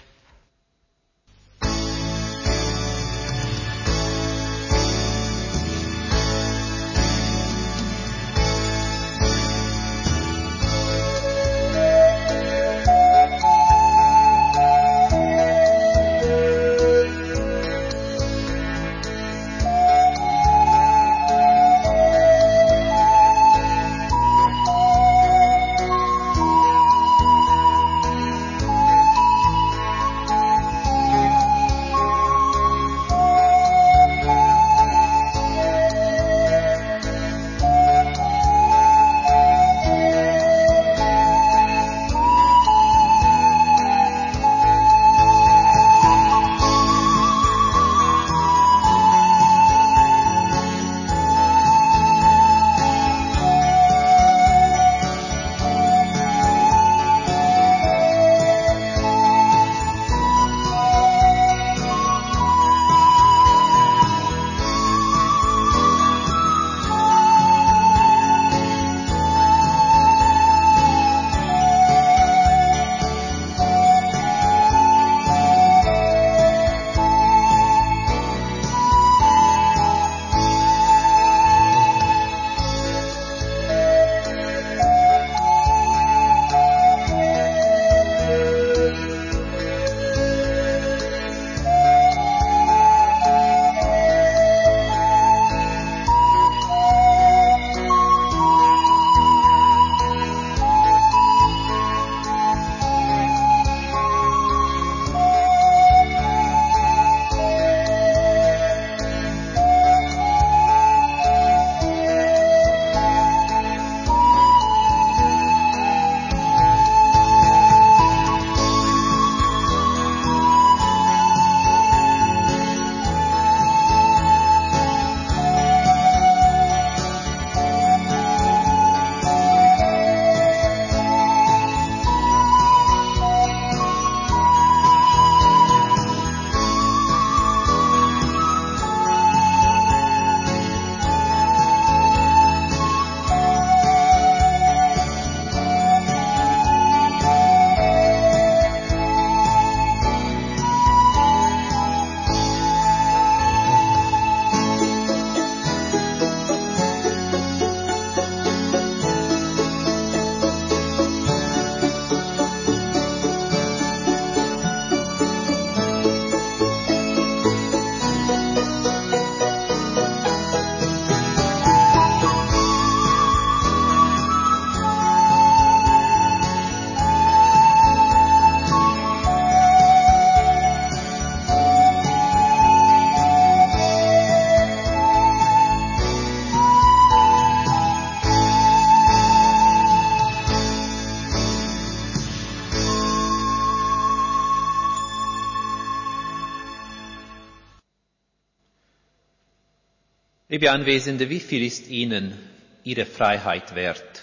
Liebe 200.48 200.70
Anwesende, 200.70 201.28
wie 201.28 201.40
viel 201.40 201.64
ist 201.64 201.88
Ihnen 201.88 202.38
Ihre 202.84 203.04
Freiheit 203.04 203.74
wert? 203.74 204.22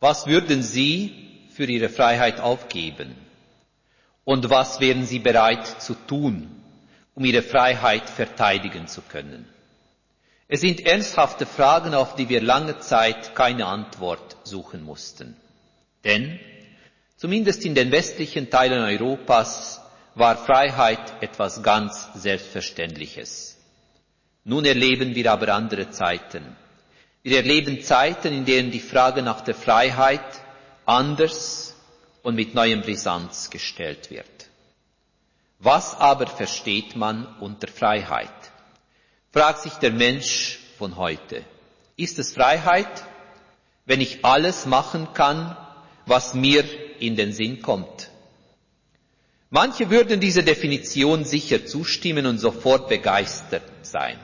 Was 0.00 0.26
würden 0.26 0.64
Sie 0.64 1.46
für 1.54 1.66
Ihre 1.66 1.88
Freiheit 1.88 2.40
aufgeben? 2.40 3.14
Und 4.24 4.50
was 4.50 4.80
wären 4.80 5.06
Sie 5.06 5.20
bereit 5.20 5.64
zu 5.80 5.94
tun, 5.94 6.50
um 7.14 7.24
Ihre 7.24 7.42
Freiheit 7.42 8.10
verteidigen 8.10 8.88
zu 8.88 9.02
können? 9.02 9.48
Es 10.48 10.62
sind 10.62 10.80
ernsthafte 10.84 11.46
Fragen, 11.46 11.94
auf 11.94 12.16
die 12.16 12.28
wir 12.28 12.40
lange 12.42 12.80
Zeit 12.80 13.36
keine 13.36 13.66
Antwort 13.66 14.36
suchen 14.42 14.82
mussten. 14.82 15.36
Denn 16.02 16.40
zumindest 17.16 17.64
in 17.64 17.76
den 17.76 17.92
westlichen 17.92 18.50
Teilen 18.50 18.82
Europas 18.82 19.80
war 20.16 20.36
Freiheit 20.36 21.22
etwas 21.22 21.62
ganz 21.62 22.08
Selbstverständliches. 22.14 23.59
Nun 24.44 24.64
erleben 24.64 25.14
wir 25.14 25.30
aber 25.32 25.54
andere 25.54 25.90
Zeiten. 25.90 26.56
Wir 27.22 27.38
erleben 27.38 27.82
Zeiten, 27.82 28.32
in 28.32 28.44
denen 28.46 28.70
die 28.70 28.80
Frage 28.80 29.22
nach 29.22 29.42
der 29.42 29.54
Freiheit 29.54 30.24
anders 30.86 31.74
und 32.22 32.34
mit 32.34 32.54
neuem 32.54 32.80
Brisanz 32.80 33.50
gestellt 33.50 34.10
wird. 34.10 34.26
Was 35.58 35.94
aber 36.00 36.26
versteht 36.26 36.96
man 36.96 37.26
unter 37.40 37.68
Freiheit? 37.68 38.32
Fragt 39.30 39.60
sich 39.60 39.74
der 39.74 39.92
Mensch 39.92 40.58
von 40.78 40.96
heute. 40.96 41.44
Ist 41.96 42.18
es 42.18 42.32
Freiheit, 42.32 43.04
wenn 43.84 44.00
ich 44.00 44.24
alles 44.24 44.64
machen 44.64 45.08
kann, 45.12 45.56
was 46.06 46.32
mir 46.32 46.64
in 46.98 47.16
den 47.16 47.32
Sinn 47.34 47.60
kommt? 47.60 48.10
Manche 49.50 49.90
würden 49.90 50.20
dieser 50.20 50.42
Definition 50.42 51.24
sicher 51.26 51.66
zustimmen 51.66 52.24
und 52.24 52.38
sofort 52.38 52.88
begeistert 52.88 53.64
sein. 53.82 54.18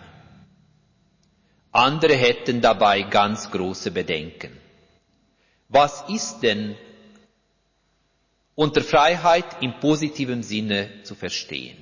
Andere 1.77 2.15
hätten 2.15 2.63
dabei 2.63 3.03
ganz 3.03 3.51
große 3.51 3.91
Bedenken. 3.91 4.51
Was 5.69 6.05
ist 6.09 6.41
denn 6.41 6.75
unter 8.55 8.81
Freiheit 8.83 9.45
im 9.61 9.79
positiven 9.79 10.43
Sinne 10.43 11.03
zu 11.03 11.15
verstehen? 11.15 11.77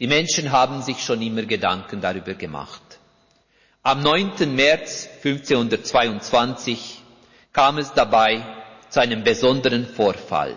Die 0.00 0.08
Menschen 0.08 0.50
haben 0.50 0.82
sich 0.82 1.04
schon 1.04 1.22
immer 1.22 1.42
Gedanken 1.42 2.00
darüber 2.00 2.34
gemacht. 2.34 2.82
Am 3.84 4.02
9. 4.02 4.52
März 4.56 5.08
1522 5.22 7.00
kam 7.52 7.78
es 7.78 7.92
dabei 7.92 8.44
zu 8.88 9.00
einem 9.00 9.22
besonderen 9.22 9.86
Vorfall, 9.86 10.56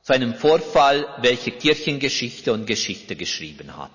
zu 0.00 0.14
einem 0.14 0.34
Vorfall, 0.34 1.06
welcher 1.20 1.50
Kirchengeschichte 1.50 2.54
und 2.54 2.64
Geschichte 2.66 3.16
geschrieben 3.16 3.76
hat. 3.76 3.90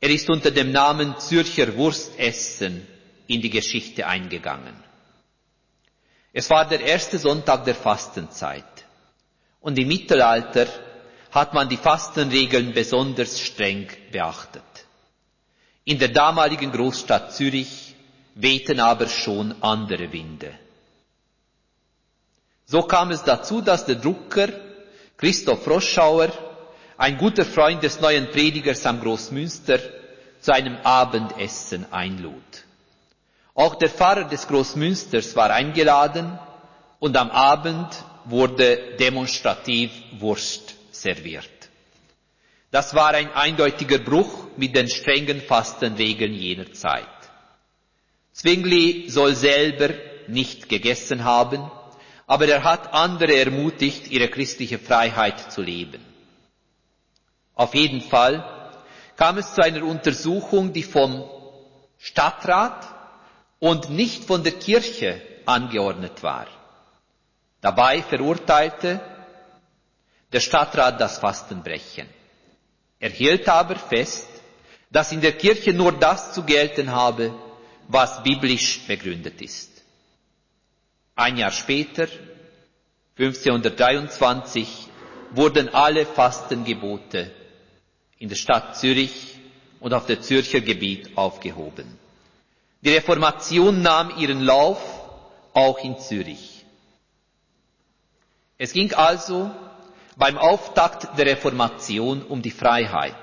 Er 0.00 0.10
ist 0.10 0.28
unter 0.28 0.50
dem 0.50 0.72
Namen 0.72 1.18
Zürcher 1.18 1.74
Wurstessen 1.76 2.86
in 3.26 3.40
die 3.40 3.50
Geschichte 3.50 4.06
eingegangen. 4.06 4.76
Es 6.32 6.50
war 6.50 6.68
der 6.68 6.80
erste 6.80 7.18
Sonntag 7.18 7.64
der 7.64 7.74
Fastenzeit 7.74 8.64
und 9.60 9.78
im 9.78 9.88
Mittelalter 9.88 10.66
hat 11.30 11.54
man 11.54 11.68
die 11.68 11.76
Fastenregeln 11.76 12.72
besonders 12.72 13.40
streng 13.40 13.88
beachtet. 14.12 14.62
In 15.84 15.98
der 15.98 16.08
damaligen 16.08 16.72
Großstadt 16.72 17.32
Zürich 17.34 17.94
wehten 18.34 18.80
aber 18.80 19.08
schon 19.08 19.54
andere 19.62 20.12
Winde. 20.12 20.52
So 22.66 22.82
kam 22.82 23.10
es 23.12 23.22
dazu, 23.22 23.60
dass 23.60 23.86
der 23.86 23.96
Drucker 23.96 24.48
Christoph 25.16 25.66
Roschauer, 25.66 26.30
ein 26.98 27.18
guter 27.18 27.44
Freund 27.44 27.82
des 27.82 28.00
neuen 28.00 28.30
Predigers 28.30 28.84
am 28.86 29.00
Großmünster, 29.00 29.78
zu 30.40 30.52
einem 30.52 30.76
Abendessen 30.84 31.86
einlud. 31.92 32.64
Auch 33.54 33.74
der 33.74 33.88
Pfarrer 33.88 34.24
des 34.24 34.46
Großmünsters 34.46 35.34
war 35.34 35.50
eingeladen 35.50 36.38
und 37.00 37.16
am 37.16 37.30
Abend 37.30 37.88
wurde 38.26 38.96
demonstrativ 38.98 39.90
Wurst 40.18 40.74
serviert. 40.90 41.48
Das 42.70 42.94
war 42.94 43.14
ein 43.14 43.32
eindeutiger 43.32 43.98
Bruch 43.98 44.48
mit 44.56 44.76
den 44.76 44.88
strengen 44.88 45.40
Fastenregeln 45.40 46.34
jener 46.34 46.72
Zeit. 46.72 47.06
Zwingli 48.32 49.08
soll 49.08 49.34
selber 49.34 49.94
nicht 50.28 50.68
gegessen 50.68 51.24
haben, 51.24 51.70
aber 52.26 52.46
er 52.46 52.64
hat 52.64 52.92
andere 52.92 53.34
ermutigt, 53.36 54.08
ihre 54.08 54.28
christliche 54.28 54.78
Freiheit 54.78 55.50
zu 55.52 55.62
leben. 55.62 56.02
Auf 57.56 57.74
jeden 57.74 58.02
Fall 58.02 58.44
kam 59.16 59.38
es 59.38 59.54
zu 59.54 59.62
einer 59.62 59.82
Untersuchung, 59.82 60.72
die 60.74 60.82
vom 60.82 61.24
Stadtrat 61.98 62.86
und 63.58 63.88
nicht 63.90 64.24
von 64.24 64.44
der 64.44 64.52
Kirche 64.52 65.20
angeordnet 65.46 66.22
war. 66.22 66.46
Dabei 67.62 68.02
verurteilte 68.02 69.00
der 70.32 70.40
Stadtrat 70.40 71.00
das 71.00 71.18
Fastenbrechen. 71.18 72.06
Er 73.00 73.10
hielt 73.10 73.48
aber 73.48 73.76
fest, 73.76 74.28
dass 74.90 75.12
in 75.12 75.22
der 75.22 75.32
Kirche 75.32 75.72
nur 75.72 75.92
das 75.92 76.34
zu 76.34 76.42
gelten 76.42 76.92
habe, 76.92 77.34
was 77.88 78.22
biblisch 78.22 78.80
begründet 78.86 79.40
ist. 79.40 79.70
Ein 81.14 81.38
Jahr 81.38 81.52
später, 81.52 82.06
1523, 83.18 84.88
wurden 85.30 85.70
alle 85.70 86.04
Fastengebote 86.04 87.32
in 88.18 88.28
der 88.28 88.36
Stadt 88.36 88.76
Zürich 88.76 89.38
und 89.80 89.92
auf 89.92 90.06
der 90.06 90.20
Zürcher 90.20 90.60
Gebiet 90.60 91.16
aufgehoben. 91.16 91.86
Die 92.82 92.90
Reformation 92.90 93.82
nahm 93.82 94.12
ihren 94.18 94.40
Lauf 94.40 94.80
auch 95.52 95.82
in 95.82 95.98
Zürich. 95.98 96.64
Es 98.58 98.72
ging 98.72 98.92
also 98.94 99.50
beim 100.16 100.38
Auftakt 100.38 101.18
der 101.18 101.26
Reformation 101.26 102.22
um 102.22 102.40
die 102.42 102.50
Freiheit. 102.50 103.14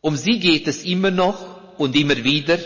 Um 0.00 0.16
sie 0.16 0.38
geht 0.38 0.66
es 0.66 0.84
immer 0.84 1.10
noch 1.10 1.78
und 1.78 1.94
immer 1.94 2.16
wieder 2.16 2.58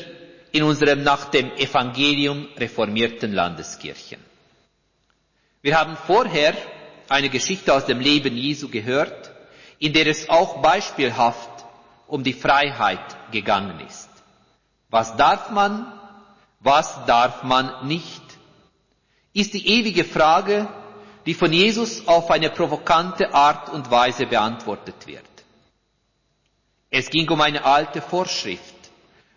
in 0.53 0.62
unserem 0.62 1.03
nach 1.03 1.27
dem 1.31 1.53
Evangelium 1.57 2.49
reformierten 2.57 3.33
Landeskirchen. 3.33 4.19
Wir 5.62 5.79
haben 5.79 5.97
vorher 6.07 6.55
eine 7.09 7.29
Geschichte 7.29 7.75
aus 7.75 7.87
dem 7.87 8.01
Leben 8.01 8.37
Jesu 8.37 8.69
gehört, 8.69 9.30
in 9.81 9.93
der 9.95 10.07
es 10.07 10.29
auch 10.29 10.61
beispielhaft 10.62 11.51
um 12.07 12.23
die 12.23 12.35
Freiheit 12.35 13.33
gegangen 13.33 13.81
ist. 13.81 14.11
Was 14.90 15.16
darf 15.16 15.51
man, 15.51 15.90
was 16.61 17.05
darf 17.07 17.43
man 17.43 17.88
nicht, 17.88 18.23
ist 19.33 19.55
die 19.55 19.66
ewige 19.66 20.05
Frage, 20.05 20.69
die 21.25 21.35
von 21.35 21.53
Jesus 21.53 22.07
auf 22.07 22.31
eine 22.31 22.51
provokante 22.51 23.33
Art 23.33 23.71
und 23.71 23.90
Weise 23.90 24.27
beantwortet 24.27 25.07
wird. 25.07 25.25
Es 26.90 27.09
ging 27.09 27.29
um 27.31 27.40
eine 27.40 27.64
alte 27.64 28.03
Vorschrift, 28.03 28.75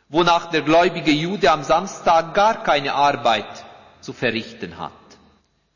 wonach 0.09 0.49
der 0.49 0.63
gläubige 0.63 1.11
Jude 1.11 1.51
am 1.51 1.63
Samstag 1.63 2.33
gar 2.33 2.63
keine 2.63 2.93
Arbeit 2.93 3.63
zu 4.01 4.11
verrichten 4.11 4.77
hat. 4.77 4.91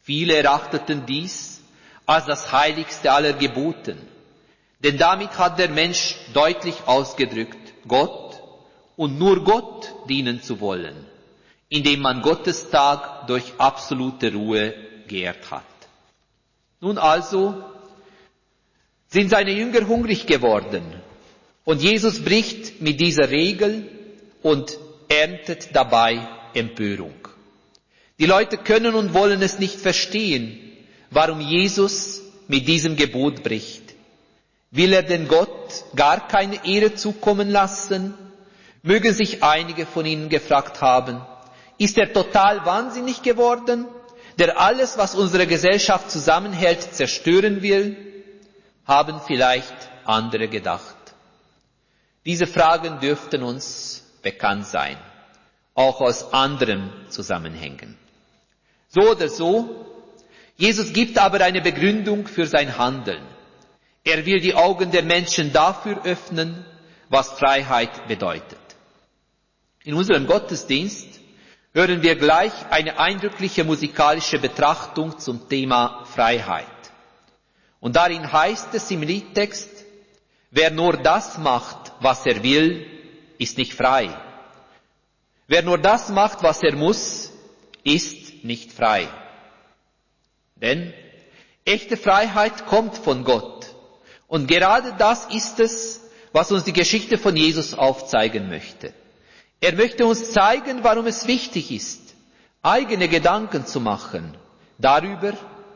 Viele 0.02 0.36
erachteten 0.36 1.06
dies 1.06 1.62
als 2.06 2.26
das 2.26 2.52
heiligste 2.52 3.12
aller 3.12 3.34
Geboten, 3.34 3.98
denn 4.80 4.98
damit 4.98 5.38
hat 5.38 5.60
der 5.60 5.70
Mensch 5.70 6.16
deutlich 6.34 6.76
ausgedrückt, 6.86 7.74
Gott 7.88 8.42
und 8.96 9.18
nur 9.18 9.44
Gott 9.44 9.94
dienen 10.10 10.42
zu 10.42 10.60
wollen, 10.60 10.96
indem 11.70 12.02
man 12.02 12.22
Gottes 12.22 12.70
Tag 12.70 13.28
durch 13.28 13.54
absolute 13.58 14.34
Ruhe 14.34 14.74
geehrt 15.08 15.50
hat. 15.50 15.64
Nun 16.80 16.98
also 16.98 17.64
sind 19.08 19.30
seine 19.30 19.52
Jünger 19.52 19.88
hungrig 19.88 20.28
geworden 20.28 20.84
und 21.64 21.82
Jesus 21.82 22.24
bricht 22.24 22.82
mit 22.82 23.00
dieser 23.00 23.30
Regel 23.32 23.90
und 24.44 24.78
erntet 25.10 25.70
dabei 25.74 26.28
Empörung. 26.54 27.16
Die 28.20 28.26
Leute 28.26 28.58
können 28.58 28.96
und 28.96 29.14
wollen 29.14 29.42
es 29.42 29.60
nicht 29.60 29.80
verstehen, 29.80 30.60
warum 31.12 31.40
Jesus 31.40 32.22
mit 32.48 32.68
diesem 32.68 32.96
Gebot 32.96 33.44
bricht. 33.44 33.87
Will 34.78 34.94
er 34.94 35.04
denn 35.04 35.28
Gott 35.28 35.84
gar 35.96 36.28
keine 36.28 36.66
Ehre 36.66 36.94
zukommen 36.96 37.50
lassen? 37.50 38.14
Mögen 38.84 39.14
sich 39.14 39.44
einige 39.44 39.86
von 39.86 40.06
ihnen 40.06 40.30
gefragt 40.30 40.82
haben, 40.82 41.22
ist 41.78 41.98
er 41.98 42.14
total 42.14 42.66
wahnsinnig 42.66 43.22
geworden? 43.22 43.88
der 44.38 44.60
alles, 44.60 44.98
was 44.98 45.16
unsere 45.16 45.48
Gesellschaft 45.48 46.12
zusammenhält, 46.12 46.82
zerstören 46.94 47.62
will, 47.62 47.98
haben 48.86 49.20
vielleicht 49.26 49.74
andere 50.06 50.48
gedacht. 50.48 50.96
Diese 52.26 52.46
Fragen 52.48 53.00
dürften 53.00 53.42
uns 53.44 54.04
bekannt 54.22 54.68
sein, 54.68 54.98
auch 55.74 56.02
aus 56.02 56.34
anderen 56.34 56.92
Zusammenhängen. 57.10 57.98
So 58.90 59.12
oder 59.12 59.28
so, 59.30 59.86
Jesus 60.56 60.94
gibt 60.94 61.18
aber 61.18 61.42
eine 61.42 61.62
Begründung 61.62 62.28
für 62.28 62.46
sein 62.46 62.78
Handeln. 62.78 63.24
Er 64.08 64.26
will 64.26 64.40
die 64.40 64.56
Augen 64.56 64.90
der 64.90 65.04
Menschen 65.04 65.52
dafür 65.52 66.06
öffnen, 66.06 66.66
was 67.10 67.34
Freiheit 67.34 68.08
bedeutet. 68.08 68.58
In 69.84 69.96
unserem 69.96 70.26
Gottesdienst 70.28 71.20
hören 71.74 72.02
wir 72.02 72.16
gleich 72.16 72.54
eine 72.70 72.98
eindrückliche 73.00 73.66
musikalische 73.66 74.40
Betrachtung 74.40 75.20
zum 75.20 75.50
Thema 75.50 76.06
Freiheit. 76.06 76.66
Und 77.82 77.98
darin 77.98 78.32
heißt 78.32 78.74
es 78.76 78.90
im 78.92 79.02
Liedtext, 79.02 79.70
wer 80.52 80.72
nur 80.72 80.94
das 80.94 81.38
macht, 81.38 81.92
was 82.00 82.26
er 82.26 82.42
will, 82.44 82.86
ist 83.38 83.58
nicht 83.58 83.74
frei. 83.74 84.08
Wer 85.48 85.64
nur 85.64 85.80
das 85.80 86.08
macht, 86.08 86.44
was 86.44 86.64
er 86.64 86.78
muss, 86.78 87.30
ist 87.84 88.46
nicht 88.46 88.72
frei. 88.72 89.10
Denn 90.56 90.94
echte 91.66 91.98
Freiheit 91.98 92.66
kommt 92.68 92.98
von 92.98 93.26
Gott. 93.26 93.57
Und 94.28 94.48
gerade 94.48 94.94
das 94.98 95.26
ist 95.34 95.60
es, 95.60 96.02
was 96.34 96.52
uns 96.52 96.66
die 96.66 96.74
Geschichte 96.74 97.18
von 97.18 97.36
Jesus 97.36 97.74
aufzeigen 97.74 98.50
möchte. 98.50 98.94
Er 99.62 99.74
möchte 99.74 100.06
uns 100.06 100.32
zeigen, 100.32 100.84
warum 100.84 101.08
es 101.08 101.26
wichtig 101.28 101.72
ist, 101.72 102.14
eigene 102.62 103.08
Gedanken 103.08 103.66
zu 103.66 103.80
machen 103.80 104.38
darüber, 104.78 105.34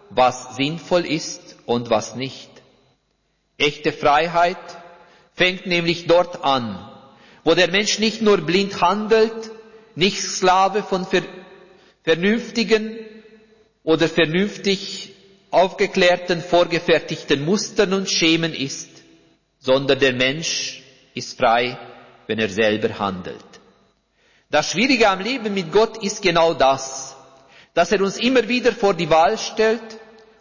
was 0.09 0.55
sinnvoll 0.55 1.05
ist 1.05 1.55
und 1.65 1.89
was 1.89 2.15
nicht. 2.15 2.49
Echte 3.57 3.91
Freiheit 3.91 4.57
fängt 5.33 5.65
nämlich 5.65 6.05
dort 6.07 6.43
an, 6.43 6.77
wo 7.43 7.55
der 7.55 7.71
Mensch 7.71 7.97
nicht 7.99 8.21
nur 8.21 8.37
blind 8.37 8.81
handelt, 8.81 9.51
nicht 9.95 10.21
Sklave 10.21 10.83
von 10.83 11.07
vernünftigen 12.03 12.97
oder 13.83 14.07
vernünftig 14.07 15.10
aufgeklärten, 15.51 16.41
vorgefertigten 16.41 17.43
Mustern 17.45 17.93
und 17.93 18.09
Schemen 18.09 18.53
ist, 18.53 18.89
sondern 19.59 19.99
der 19.99 20.13
Mensch 20.13 20.81
ist 21.13 21.37
frei, 21.37 21.77
wenn 22.27 22.39
er 22.39 22.49
selber 22.49 22.97
handelt. 22.97 23.43
Das 24.49 24.71
Schwierige 24.71 25.09
am 25.09 25.19
Leben 25.19 25.53
mit 25.53 25.71
Gott 25.71 26.01
ist 26.03 26.21
genau 26.21 26.53
das, 26.53 27.15
dass 27.73 27.91
er 27.91 28.01
uns 28.01 28.17
immer 28.17 28.47
wieder 28.47 28.71
vor 28.73 28.93
die 28.93 29.09
Wahl 29.09 29.37
stellt, 29.37 29.81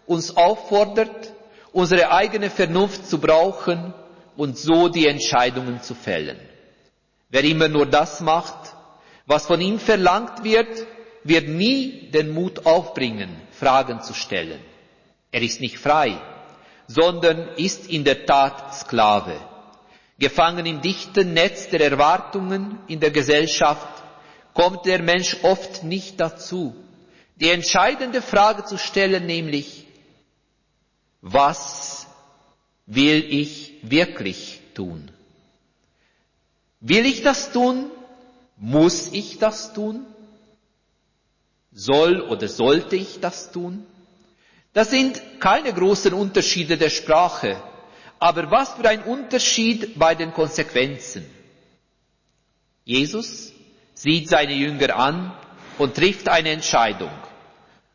uns 0.07 0.37
auffordert, 0.37 1.33
unsere 1.73 2.11
eigene 2.11 2.51
Vernunft 2.51 3.09
zu 3.09 3.18
brauchen 3.18 3.94
und 4.37 4.59
so 4.59 4.88
die 4.88 5.07
Entscheidungen 5.07 5.83
zu 5.83 5.94
fällen. 5.94 6.38
Wer 7.29 7.44
immer 7.44 7.68
nur 7.68 7.87
das 7.87 8.20
macht, 8.20 8.75
was 9.27 9.46
von 9.46 9.61
ihm 9.61 9.79
verlangt 9.79 10.42
wird, 10.42 10.87
wird 11.23 11.49
nie 11.49 12.11
den 12.11 12.31
Mut 12.31 12.66
aufbringen, 12.66 13.31
Fragen 13.53 14.01
zu 14.03 14.14
stellen. 14.14 14.61
Er 15.33 15.43
ist 15.43 15.61
nicht 15.61 15.79
frei, 15.79 16.21
sondern 16.87 17.49
ist 17.57 17.88
in 17.88 18.05
der 18.05 18.27
Tat 18.27 18.75
Sklave. 18.75 19.37
Gefangen 20.19 20.66
im 20.66 20.81
dichten 20.81 21.33
Netz 21.33 21.69
der 21.69 21.81
Erwartungen 21.81 22.79
in 22.88 23.01
der 23.01 23.11
Gesellschaft 23.11 24.03
kommt 24.55 24.85
der 24.87 25.03
Mensch 25.03 25.37
oft 25.43 25.85
nicht 25.85 26.21
dazu, 26.21 26.75
die 27.37 27.49
entscheidende 27.49 28.21
Frage 28.21 28.64
zu 28.64 28.77
stellen, 28.77 29.25
nämlich, 29.25 29.87
was 31.23 32.07
will 32.87 33.25
ich 33.33 33.75
wirklich 33.83 34.61
tun? 34.75 35.11
Will 36.81 37.07
ich 37.07 37.23
das 37.23 37.53
tun? 37.53 37.90
Muss 38.57 39.09
ich 39.12 39.38
das 39.38 39.73
tun? 39.73 40.05
Soll 41.73 42.21
oder 42.21 42.49
sollte 42.49 42.97
ich 42.97 43.21
das 43.21 43.53
tun? 43.53 43.87
Das 44.72 44.90
sind 44.90 45.40
keine 45.40 45.72
großen 45.72 46.12
Unterschiede 46.14 46.76
der 46.76 46.90
Sprache, 46.90 47.61
aber 48.18 48.50
was 48.50 48.74
für 48.74 48.88
ein 48.88 49.02
Unterschied 49.02 49.98
bei 49.98 50.14
den 50.14 50.33
Konsequenzen. 50.33 51.26
Jesus 52.85 53.52
sieht 53.94 54.28
seine 54.28 54.54
Jünger 54.54 54.96
an 54.96 55.33
und 55.78 55.94
trifft 55.94 56.28
eine 56.28 56.50
Entscheidung, 56.50 57.11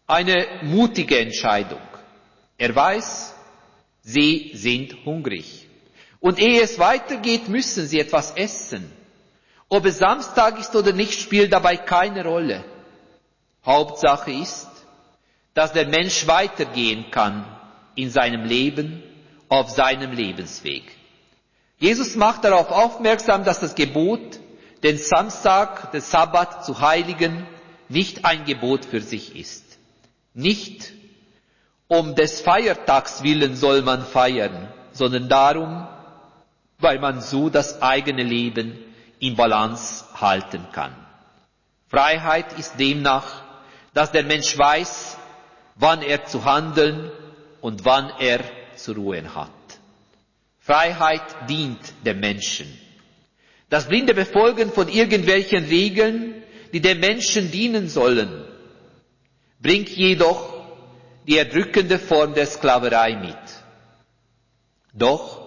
eine 0.07 0.47
mutige 0.63 1.19
Entscheidung. 1.19 1.81
Er 2.57 2.75
weiß, 2.75 3.33
sie 4.01 4.51
sind 4.53 5.05
hungrig. 5.05 5.67
Und 6.19 6.39
ehe 6.39 6.61
es 6.61 6.79
weitergeht, 6.79 7.47
müssen 7.49 7.87
sie 7.87 7.99
etwas 7.99 8.31
essen. 8.35 8.91
Ob 9.69 9.85
es 9.85 9.99
Samstag 9.99 10.59
ist 10.59 10.75
oder 10.75 10.91
nicht, 10.91 11.19
spielt 11.19 11.53
dabei 11.53 11.77
keine 11.77 12.23
Rolle. 12.23 12.63
Hauptsache 13.65 14.31
ist, 14.31 14.67
dass 15.55 15.71
der 15.71 15.87
Mensch 15.87 16.27
weitergehen 16.27 17.09
kann 17.09 17.45
in 17.95 18.11
seinem 18.11 18.43
Leben, 18.43 19.01
auf 19.49 19.69
seinem 19.71 20.11
Lebensweg. 20.11 20.83
Jesus 21.79 22.15
macht 22.15 22.43
darauf 22.43 22.69
aufmerksam, 22.71 23.43
dass 23.45 23.61
das 23.61 23.73
Gebot, 23.73 24.39
den 24.83 24.97
Samstag, 24.97 25.91
den 25.91 26.01
Sabbat 26.01 26.65
zu 26.65 26.81
heiligen, 26.81 27.47
nicht 27.89 28.25
ein 28.25 28.43
Gebot 28.45 28.85
für 28.85 29.01
sich 29.01 29.35
ist. 29.35 29.63
Nicht 30.33 30.91
um 31.87 32.15
des 32.15 32.41
Feiertags 32.41 33.23
willen 33.23 33.55
soll 33.55 33.81
man 33.81 34.05
feiern, 34.05 34.67
sondern 34.91 35.29
darum, 35.29 35.87
weil 36.79 36.99
man 36.99 37.21
so 37.21 37.49
das 37.49 37.81
eigene 37.81 38.23
Leben 38.23 38.77
in 39.19 39.35
Balance 39.35 40.03
halten 40.19 40.65
kann. 40.73 40.93
Freiheit 41.87 42.57
ist 42.59 42.77
demnach, 42.79 43.43
dass 43.93 44.11
der 44.11 44.23
Mensch 44.23 44.57
weiß, 44.57 45.17
wann 45.75 46.01
er 46.01 46.25
zu 46.25 46.45
handeln 46.45 47.11
und 47.61 47.85
wann 47.85 48.11
er 48.19 48.41
zu 48.75 48.93
ruhen 48.93 49.35
hat. 49.35 49.49
Freiheit 50.59 51.49
dient 51.49 51.79
dem 52.05 52.19
Menschen. 52.19 52.67
Das 53.69 53.87
blinde 53.87 54.13
Befolgen 54.13 54.71
von 54.71 54.87
irgendwelchen 54.87 55.65
Regeln, 55.65 56.43
die 56.73 56.79
dem 56.81 56.99
Menschen 56.99 57.51
dienen 57.51 57.89
sollen, 57.89 58.45
bringt 59.61 59.89
jedoch 59.89 60.53
die 61.27 61.37
erdrückende 61.37 61.99
Form 61.99 62.33
der 62.33 62.45
Sklaverei 62.45 63.15
mit. 63.15 63.37
Doch 64.93 65.45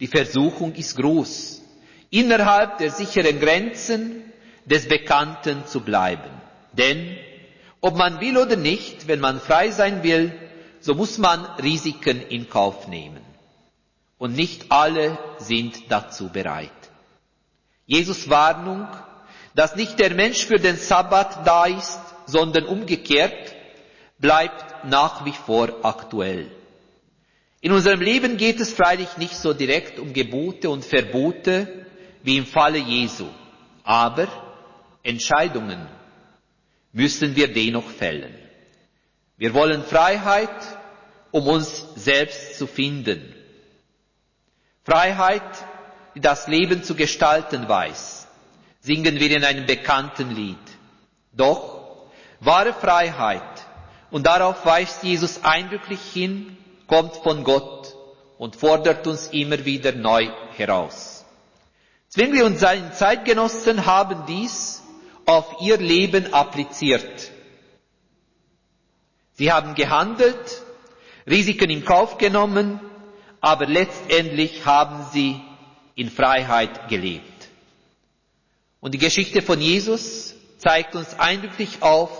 die 0.00 0.06
Versuchung 0.06 0.74
ist 0.74 0.96
groß, 0.96 1.62
innerhalb 2.10 2.78
der 2.78 2.90
sicheren 2.90 3.40
Grenzen 3.40 4.32
des 4.66 4.86
Bekannten 4.86 5.66
zu 5.66 5.80
bleiben. 5.80 6.30
Denn 6.72 7.16
ob 7.84 7.96
man 7.98 8.18
will 8.18 8.38
oder 8.38 8.56
nicht, 8.56 9.08
wenn 9.08 9.20
man 9.20 9.38
frei 9.40 9.70
sein 9.70 10.02
will, 10.02 10.32
so 10.80 10.94
muss 10.94 11.18
man 11.18 11.44
Risiken 11.62 12.22
in 12.22 12.48
Kauf 12.48 12.88
nehmen. 12.88 13.20
Und 14.16 14.34
nicht 14.34 14.72
alle 14.72 15.18
sind 15.36 15.90
dazu 15.90 16.30
bereit. 16.30 16.70
Jesus 17.84 18.30
Warnung, 18.30 18.88
dass 19.54 19.76
nicht 19.76 19.98
der 19.98 20.14
Mensch 20.14 20.46
für 20.46 20.58
den 20.58 20.78
Sabbat 20.78 21.46
da 21.46 21.66
ist, 21.66 22.00
sondern 22.24 22.64
umgekehrt, 22.64 23.54
bleibt 24.18 24.86
nach 24.86 25.26
wie 25.26 25.32
vor 25.46 25.68
aktuell. 25.82 26.50
In 27.60 27.72
unserem 27.72 28.00
Leben 28.00 28.38
geht 28.38 28.60
es 28.60 28.72
freilich 28.72 29.18
nicht 29.18 29.36
so 29.36 29.52
direkt 29.52 29.98
um 29.98 30.14
Gebote 30.14 30.70
und 30.70 30.86
Verbote 30.86 31.84
wie 32.22 32.38
im 32.38 32.46
Falle 32.46 32.78
Jesu, 32.78 33.26
aber 33.82 34.28
Entscheidungen 35.02 35.86
müssen 36.94 37.36
wir 37.36 37.52
dennoch 37.52 37.90
fällen. 37.90 38.32
Wir 39.36 39.52
wollen 39.52 39.82
Freiheit, 39.82 40.78
um 41.32 41.48
uns 41.48 41.84
selbst 41.96 42.56
zu 42.56 42.66
finden. 42.66 43.34
Freiheit, 44.84 45.42
die 46.14 46.20
das 46.20 46.46
Leben 46.46 46.84
zu 46.84 46.94
gestalten 46.94 47.68
weiß, 47.68 48.28
singen 48.80 49.18
wir 49.18 49.36
in 49.36 49.44
einem 49.44 49.66
bekannten 49.66 50.30
Lied. 50.30 50.56
Doch 51.32 52.06
wahre 52.38 52.72
Freiheit, 52.72 53.42
und 54.12 54.26
darauf 54.26 54.64
weist 54.64 55.02
Jesus 55.02 55.42
eindrücklich 55.42 56.00
hin, 56.12 56.56
kommt 56.86 57.16
von 57.16 57.42
Gott 57.42 57.92
und 58.38 58.54
fordert 58.54 59.08
uns 59.08 59.26
immer 59.28 59.64
wieder 59.64 59.90
neu 59.90 60.28
heraus. 60.56 61.24
Zwingli 62.08 62.42
und 62.42 62.56
seine 62.60 62.92
Zeitgenossen 62.92 63.86
haben 63.86 64.24
dies 64.28 64.83
auf 65.26 65.56
ihr 65.60 65.76
Leben 65.78 66.32
appliziert. 66.32 67.30
Sie 69.34 69.52
haben 69.52 69.74
gehandelt, 69.74 70.62
Risiken 71.28 71.70
in 71.70 71.84
Kauf 71.84 72.18
genommen, 72.18 72.80
aber 73.40 73.66
letztendlich 73.66 74.64
haben 74.64 75.06
sie 75.12 75.40
in 75.96 76.10
Freiheit 76.10 76.88
gelebt. 76.88 77.24
Und 78.80 78.92
die 78.94 78.98
Geschichte 78.98 79.42
von 79.42 79.60
Jesus 79.60 80.34
zeigt 80.58 80.94
uns 80.94 81.18
eindrücklich 81.18 81.82
auf, 81.82 82.10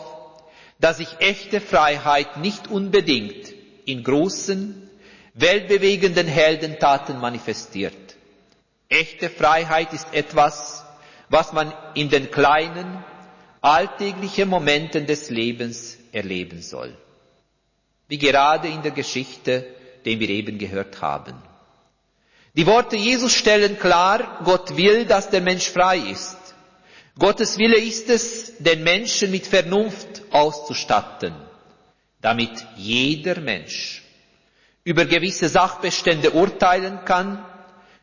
dass 0.80 0.96
sich 0.98 1.08
echte 1.20 1.60
Freiheit 1.60 2.38
nicht 2.38 2.68
unbedingt 2.68 3.52
in 3.86 4.02
großen, 4.02 4.90
weltbewegenden 5.34 6.26
Heldentaten 6.26 7.18
manifestiert. 7.20 7.94
Echte 8.88 9.28
Freiheit 9.30 9.92
ist 9.92 10.06
etwas, 10.12 10.83
was 11.28 11.52
man 11.52 11.72
in 11.94 12.10
den 12.10 12.30
kleinen, 12.30 13.02
alltäglichen 13.60 14.48
Momenten 14.48 15.06
des 15.06 15.30
Lebens 15.30 15.96
erleben 16.12 16.60
soll. 16.60 16.96
Wie 18.08 18.18
gerade 18.18 18.68
in 18.68 18.82
der 18.82 18.92
Geschichte, 18.92 19.66
den 20.04 20.20
wir 20.20 20.28
eben 20.28 20.58
gehört 20.58 21.00
haben. 21.00 21.34
Die 22.56 22.66
Worte 22.66 22.96
Jesus 22.96 23.32
stellen 23.32 23.78
klar, 23.78 24.40
Gott 24.44 24.76
will, 24.76 25.06
dass 25.06 25.30
der 25.30 25.40
Mensch 25.40 25.68
frei 25.70 25.98
ist. 25.98 26.36
Gottes 27.18 27.58
Wille 27.58 27.78
ist 27.78 28.10
es, 28.10 28.58
den 28.58 28.82
Menschen 28.82 29.30
mit 29.30 29.46
Vernunft 29.46 30.22
auszustatten, 30.30 31.34
damit 32.20 32.50
jeder 32.76 33.40
Mensch 33.40 34.02
über 34.84 35.04
gewisse 35.06 35.48
Sachbestände 35.48 36.32
urteilen 36.32 37.04
kann, 37.04 37.44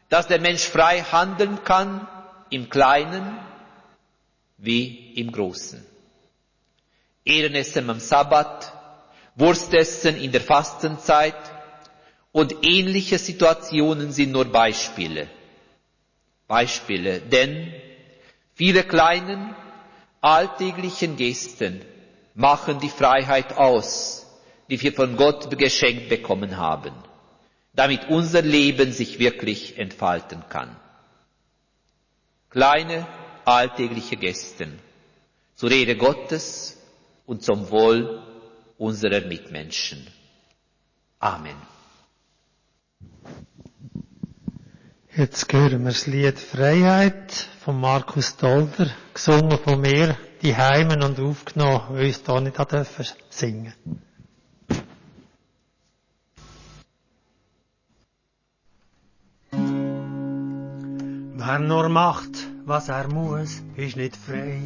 dass 0.09 0.27
der 0.27 0.41
Mensch 0.41 0.63
frei 0.63 1.01
handeln 1.01 1.63
kann 1.63 2.07
im 2.51 2.69
Kleinen 2.69 3.37
wie 4.57 5.13
im 5.15 5.31
Großen. 5.31 5.83
Ehrenessen 7.25 7.89
am 7.89 7.99
Sabbat, 7.99 8.71
Wurstessen 9.35 10.17
in 10.17 10.31
der 10.31 10.41
Fastenzeit 10.41 11.35
und 12.31 12.55
ähnliche 12.63 13.17
Situationen 13.17 14.11
sind 14.11 14.31
nur 14.31 14.45
Beispiele. 14.45 15.27
Beispiele, 16.47 17.19
denn 17.21 17.73
viele 18.53 18.83
kleinen 18.83 19.55
alltäglichen 20.19 21.15
Gesten 21.15 21.81
machen 22.35 22.79
die 22.79 22.89
Freiheit 22.89 23.57
aus, 23.57 24.25
die 24.69 24.81
wir 24.81 24.93
von 24.93 25.15
Gott 25.17 25.57
geschenkt 25.57 26.09
bekommen 26.09 26.57
haben, 26.57 26.93
damit 27.73 28.09
unser 28.09 28.41
Leben 28.41 28.91
sich 28.91 29.19
wirklich 29.19 29.77
entfalten 29.77 30.43
kann. 30.49 30.75
Kleine 32.51 33.07
alltägliche 33.45 34.17
Gesten 34.17 34.77
zur 35.55 35.71
Ehre 35.71 35.95
Gottes 35.95 36.77
und 37.25 37.43
zum 37.43 37.69
Wohl 37.71 38.21
unserer 38.77 39.21
Mitmenschen. 39.21 40.05
Amen. 41.19 41.55
Jetzt 45.15 45.51
hören 45.53 45.83
wir 45.83 45.91
das 45.91 46.07
Lied 46.07 46.39
Freiheit 46.39 47.31
von 47.63 47.79
Markus 47.79 48.35
Dolder, 48.35 48.89
gesungen 49.13 49.57
von 49.57 49.79
mir, 49.79 50.17
die 50.41 50.55
Heimen 50.55 51.03
und 51.03 51.19
aufgenommen, 51.19 51.83
weil 51.89 52.05
ich 52.07 52.17
es 52.17 52.25
hier 52.25 52.41
nicht 52.41 52.57
dürfen 52.71 53.05
singen. 53.29 53.73
Wer 61.43 61.59
nur 61.59 61.89
macht, 61.89 62.30
was 62.65 62.89
er 62.89 63.07
muss, 63.07 63.61
ist 63.75 63.97
nicht 63.97 64.15
frei. 64.15 64.59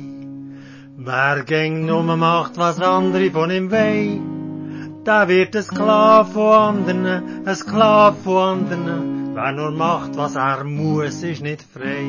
Wer 0.97 1.43
gäng 1.43 1.85
nur 1.85 2.03
macht, 2.03 2.57
was 2.57 2.79
andere 2.79 3.29
von 3.31 3.51
ihm 3.51 3.71
wollen, 3.71 5.03
der 5.05 5.27
wird 5.27 5.55
ein 5.55 5.63
Sklave 5.63 6.31
von 6.31 6.53
anderen, 6.53 7.45
ein 7.45 7.55
Sklave 7.55 8.15
von 8.23 8.59
anderen. 8.59 9.35
Wer 9.35 9.51
nur 9.51 9.71
macht, 9.71 10.15
was 10.15 10.35
er 10.35 10.63
muss, 10.63 11.21
ist 11.21 11.41
nicht 11.41 11.61
frei. 11.61 12.07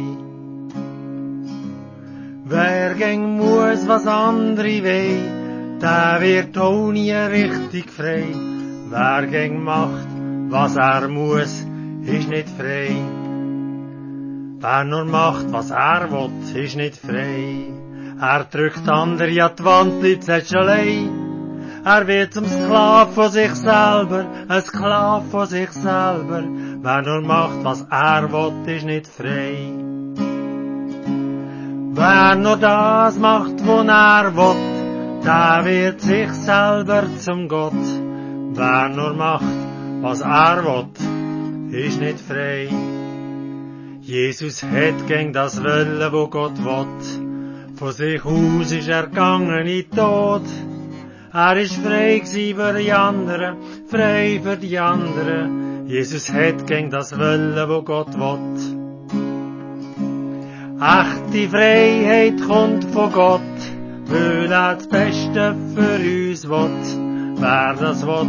Wer 2.44 2.94
gäng 2.94 3.36
muss, 3.36 3.88
was 3.88 4.06
andere 4.06 4.84
wollen, 4.84 5.80
der 5.80 6.18
wird 6.20 6.56
auch 6.56 6.92
nie 6.92 7.12
richtig 7.12 7.90
frei. 7.90 8.24
Wer 8.88 9.26
gäng 9.26 9.62
macht, 9.64 10.06
was 10.48 10.76
er 10.76 11.08
muss, 11.08 11.66
ist 12.04 12.28
nicht 12.28 12.48
frei. 12.50 12.94
Wer 14.58 14.84
nur 14.84 15.04
macht, 15.04 15.52
was 15.52 15.70
er 15.70 16.10
will, 16.10 16.30
ist 16.54 16.76
nicht 16.76 16.96
frei. 16.96 17.66
Er 18.18 18.44
drückt 18.44 18.88
andere 18.88 19.42
an 19.42 19.56
die 19.58 19.64
Wand, 19.64 20.00
bleibt 20.00 20.24
selbst 20.24 20.56
allein. 20.56 21.26
Er 21.84 22.06
wird 22.06 22.32
zum 22.32 22.46
Sklav 22.46 23.14
von 23.14 23.30
sich 23.30 23.54
selber, 23.54 24.24
ein 24.48 24.62
Sklav 24.62 25.30
von 25.30 25.46
sich 25.46 25.70
selber. 25.70 26.42
Wer 26.80 27.02
nur 27.02 27.20
macht, 27.20 27.62
was 27.64 27.86
er 27.90 28.32
will, 28.32 28.74
ist 28.74 28.86
nicht 28.86 29.06
frei. 29.06 29.72
Wer 31.98 32.34
nur 32.36 32.56
das 32.56 33.18
macht, 33.18 33.64
wo 33.66 33.82
er 33.82 34.36
will, 34.36 35.22
der 35.22 35.64
wird 35.66 36.00
sich 36.00 36.32
selber 36.32 37.04
zum 37.18 37.46
Gott. 37.48 37.86
Wer 38.54 38.88
nur 38.88 39.12
macht, 39.12 39.58
was 40.00 40.22
er 40.22 40.64
will, 40.64 41.74
ist 41.78 42.00
nicht 42.00 42.20
frei. 42.20 42.95
Jesus 44.06 44.62
hat 44.62 45.08
gegen 45.08 45.32
das 45.32 45.60
Wollen, 45.64 46.12
wo 46.12 46.28
Gott 46.28 46.56
will. 46.64 47.74
Von 47.74 47.90
sich 47.92 48.24
aus 48.24 48.70
ist 48.70 48.86
er 48.86 49.08
gegangen 49.08 49.66
in 49.66 49.90
Tod. 49.90 50.42
Er 51.32 51.56
ist 51.56 51.74
frei 51.74 52.20
gewesen 52.20 52.56
für 52.56 52.72
die 52.78 52.92
anderen, 52.92 53.56
frei 53.88 54.40
für 54.40 54.56
die 54.56 54.78
anderen. 54.78 55.88
Jesus 55.88 56.32
hat 56.32 56.68
gegen 56.68 56.88
das 56.88 57.18
Wollen, 57.18 57.68
wo 57.68 57.82
Gott 57.82 58.14
will. 58.14 58.76
Echte 60.80 61.48
Freiheit 61.48 62.40
kommt 62.46 62.84
von 62.84 63.10
Gott, 63.10 63.40
weil 64.04 64.52
er 64.52 64.76
das 64.76 64.86
Beste 64.88 65.56
für 65.74 65.96
uns 65.96 66.48
will. 66.48 67.34
Wer 67.40 67.74
das 67.74 68.06
will, 68.06 68.28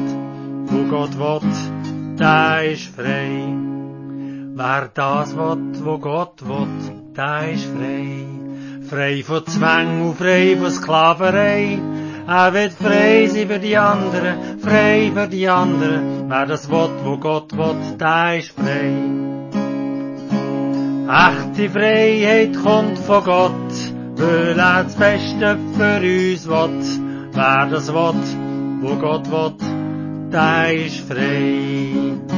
wo 0.66 0.90
Gott 0.90 1.16
will, 1.20 2.18
der 2.18 2.72
ist 2.72 2.88
frei. 2.96 3.57
Wer 4.60 4.89
das 4.91 5.36
will, 5.36 5.86
wo 5.86 6.00
Gott 6.00 6.41
will, 6.41 6.67
der 7.15 7.52
ist 7.54 7.65
frei. 7.65 8.26
Frei 8.89 9.24
von 9.24 9.46
Zwang 9.46 10.02
und 10.02 10.17
frei 10.17 10.58
von 10.60 10.72
Sklaverei. 10.72 11.78
Er 12.28 12.54
wird 12.56 12.74
frei 12.74 13.28
sein 13.28 13.48
für 13.50 13.60
die 13.60 13.78
anderen, 13.78 14.60
frei 14.60 15.12
für 15.13 15.28
die 15.28 15.48
anderen. 15.48 16.28
Wer 16.28 16.48
das 16.48 16.72
will, 16.72 16.89
wo 17.04 17.17
Gott 17.17 17.56
will, 17.56 17.76
der 18.00 18.39
ist 18.39 18.52
frei. 18.60 18.93
Echte 21.08 21.70
Freiheit 21.70 22.58
kommt 22.63 22.98
von 22.98 23.24
Gott, 23.24 23.74
weil 24.15 24.58
er 24.58 24.84
das 24.86 24.96
Beste 24.96 25.56
für 25.78 26.00
uns 26.00 26.48
will. 26.48 27.30
Wer 27.32 27.67
das 27.70 27.93
will, 27.93 28.82
wo 28.82 28.96
Gott 28.96 29.30
will, 29.30 29.54
der 30.32 30.74
ist 30.74 31.02
frei. 31.02 32.37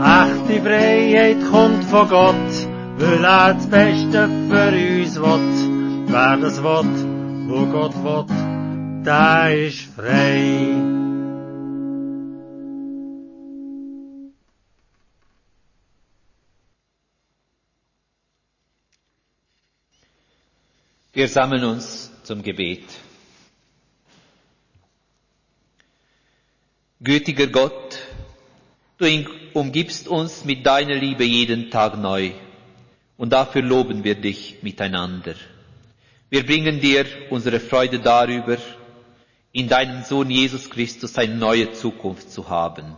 Echte 0.00 0.60
Freiheit 0.62 1.36
kommt 1.50 1.84
von 1.84 2.08
Gott, 2.08 2.68
weil 2.98 3.24
er 3.24 3.54
das 3.54 3.66
Beste 3.68 4.28
für 4.48 4.68
uns 4.68 5.16
will. 5.16 6.04
Wer 6.08 6.36
das 6.36 6.62
will, 6.62 7.48
wo 7.48 7.66
Gott 7.66 7.94
will, 8.02 9.04
der 9.04 9.66
ist 9.66 9.80
frei. 9.94 10.94
Wir 21.12 21.28
sammeln 21.28 21.62
uns 21.62 22.10
zum 22.24 22.42
Gebet. 22.42 22.82
Gütiger 27.00 27.46
Gott, 27.46 27.98
du 28.98 29.26
umgibst 29.54 30.08
uns 30.08 30.44
mit 30.44 30.64
deiner 30.64 30.94
Liebe 30.94 31.24
jeden 31.24 31.70
Tag 31.70 31.98
neu 31.98 32.32
und 33.16 33.32
dafür 33.32 33.62
loben 33.62 34.04
wir 34.04 34.14
dich 34.14 34.56
miteinander. 34.62 35.34
Wir 36.30 36.44
bringen 36.44 36.80
dir 36.80 37.06
unsere 37.30 37.60
Freude 37.60 38.00
darüber, 38.00 38.56
in 39.52 39.68
deinem 39.68 40.02
Sohn 40.02 40.30
Jesus 40.30 40.68
Christus 40.68 41.16
eine 41.16 41.36
neue 41.36 41.72
Zukunft 41.72 42.30
zu 42.30 42.48
haben. 42.48 42.96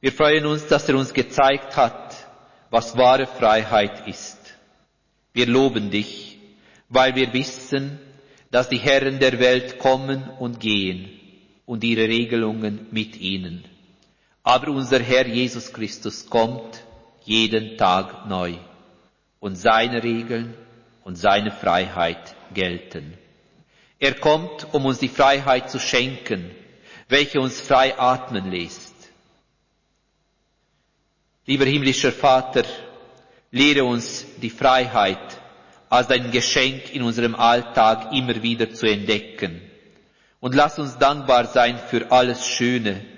Wir 0.00 0.12
freuen 0.12 0.44
uns, 0.46 0.66
dass 0.66 0.88
er 0.88 0.96
uns 0.96 1.14
gezeigt 1.14 1.76
hat, 1.76 2.16
was 2.70 2.96
wahre 2.96 3.26
Freiheit 3.26 4.08
ist. 4.08 4.38
Wir 5.32 5.46
loben 5.46 5.90
dich, 5.90 6.38
weil 6.88 7.14
wir 7.14 7.32
wissen, 7.32 7.98
dass 8.50 8.68
die 8.68 8.78
Herren 8.78 9.18
der 9.18 9.38
Welt 9.38 9.78
kommen 9.78 10.28
und 10.38 10.60
gehen 10.60 11.08
und 11.64 11.84
ihre 11.84 12.08
Regelungen 12.08 12.86
mit 12.90 13.16
ihnen. 13.16 13.64
Aber 14.44 14.70
unser 14.72 15.00
Herr 15.00 15.26
Jesus 15.26 15.72
Christus 15.72 16.28
kommt 16.28 16.84
jeden 17.24 17.78
Tag 17.78 18.28
neu 18.28 18.54
und 19.40 19.56
seine 19.56 20.02
Regeln 20.02 20.54
und 21.02 21.16
seine 21.16 21.50
Freiheit 21.50 22.36
gelten. 22.52 23.14
Er 23.98 24.14
kommt, 24.14 24.66
um 24.72 24.84
uns 24.84 24.98
die 24.98 25.08
Freiheit 25.08 25.70
zu 25.70 25.80
schenken, 25.80 26.50
welche 27.08 27.40
uns 27.40 27.58
frei 27.58 27.98
atmen 27.98 28.50
lässt. 28.50 28.94
Lieber 31.46 31.64
himmlischer 31.64 32.12
Vater, 32.12 32.64
lehre 33.50 33.84
uns 33.84 34.26
die 34.42 34.50
Freiheit 34.50 35.40
als 35.88 36.10
ein 36.10 36.30
Geschenk 36.30 36.94
in 36.94 37.02
unserem 37.02 37.34
Alltag 37.34 38.12
immer 38.12 38.42
wieder 38.42 38.74
zu 38.74 38.86
entdecken. 38.86 39.62
Und 40.40 40.54
lass 40.54 40.78
uns 40.78 40.98
dankbar 40.98 41.46
sein 41.46 41.78
für 41.78 42.10
alles 42.10 42.46
Schöne, 42.46 43.13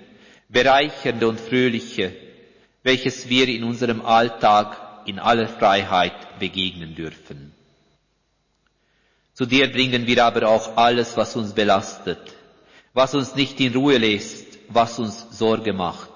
Bereichernde 0.49 1.27
und 1.27 1.39
Fröhliche, 1.39 2.13
welches 2.83 3.27
wir 3.27 3.47
in 3.47 3.63
unserem 3.63 4.05
Alltag 4.05 4.77
in 5.05 5.19
aller 5.19 5.47
Freiheit 5.47 6.39
begegnen 6.39 6.95
dürfen. 6.95 7.53
Zu 9.33 9.45
dir 9.45 9.71
bringen 9.71 10.07
wir 10.07 10.23
aber 10.25 10.47
auch 10.47 10.77
alles, 10.77 11.15
was 11.15 11.35
uns 11.35 11.53
belastet, 11.53 12.19
was 12.93 13.13
uns 13.13 13.35
nicht 13.35 13.59
in 13.59 13.73
Ruhe 13.75 13.97
lässt, 13.97 14.57
was 14.69 14.97
uns 14.99 15.27
Sorge 15.37 15.73
macht. 15.73 16.09